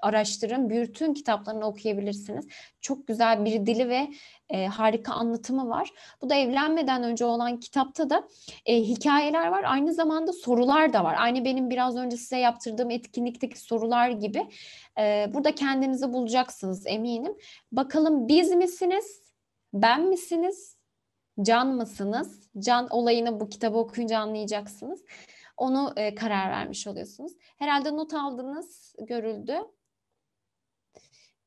[0.02, 0.70] araştırın.
[0.70, 2.46] Bütün kitaplarını okuyabilirsiniz.
[2.80, 4.08] Çok güzel bir dili ve
[4.50, 5.90] e, harika anlatımı var.
[6.22, 8.28] Bu da evlenmeden önce olan kitapta da
[8.66, 9.64] e, hikayeler var.
[9.66, 11.14] Aynı zamanda sorular da var.
[11.18, 14.48] Aynı benim biraz önce size yaptırdığım etkinlikteki sorular gibi.
[14.98, 17.36] E, burada kendinizi bulacaksınız eminim.
[17.72, 19.22] Bakalım biz misiniz?
[19.74, 20.81] Ben misiniz?
[21.42, 22.40] Can mısınız?
[22.58, 25.04] Can olayını bu kitabı okuyunca anlayacaksınız.
[25.56, 27.32] Onu e, karar vermiş oluyorsunuz.
[27.58, 29.54] Herhalde not aldınız, görüldü.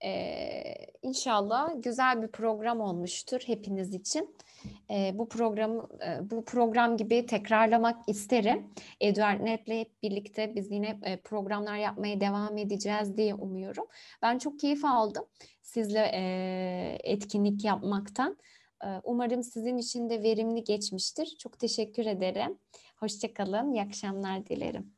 [0.03, 4.35] Ee, inşallah güzel bir program olmuştur hepiniz için.
[4.91, 8.73] Ee, bu program e, bu program gibi tekrarlamak isterim.
[8.99, 9.67] Eduard hep
[10.03, 13.85] birlikte biz yine e, programlar yapmaya devam edeceğiz diye umuyorum.
[14.21, 15.25] Ben çok keyif aldım
[15.61, 18.37] sizle e, etkinlik yapmaktan.
[19.03, 21.35] Umarım sizin için de verimli geçmiştir.
[21.39, 22.59] Çok teşekkür ederim.
[22.97, 23.73] Hoşçakalın.
[23.73, 24.93] İyi akşamlar dilerim.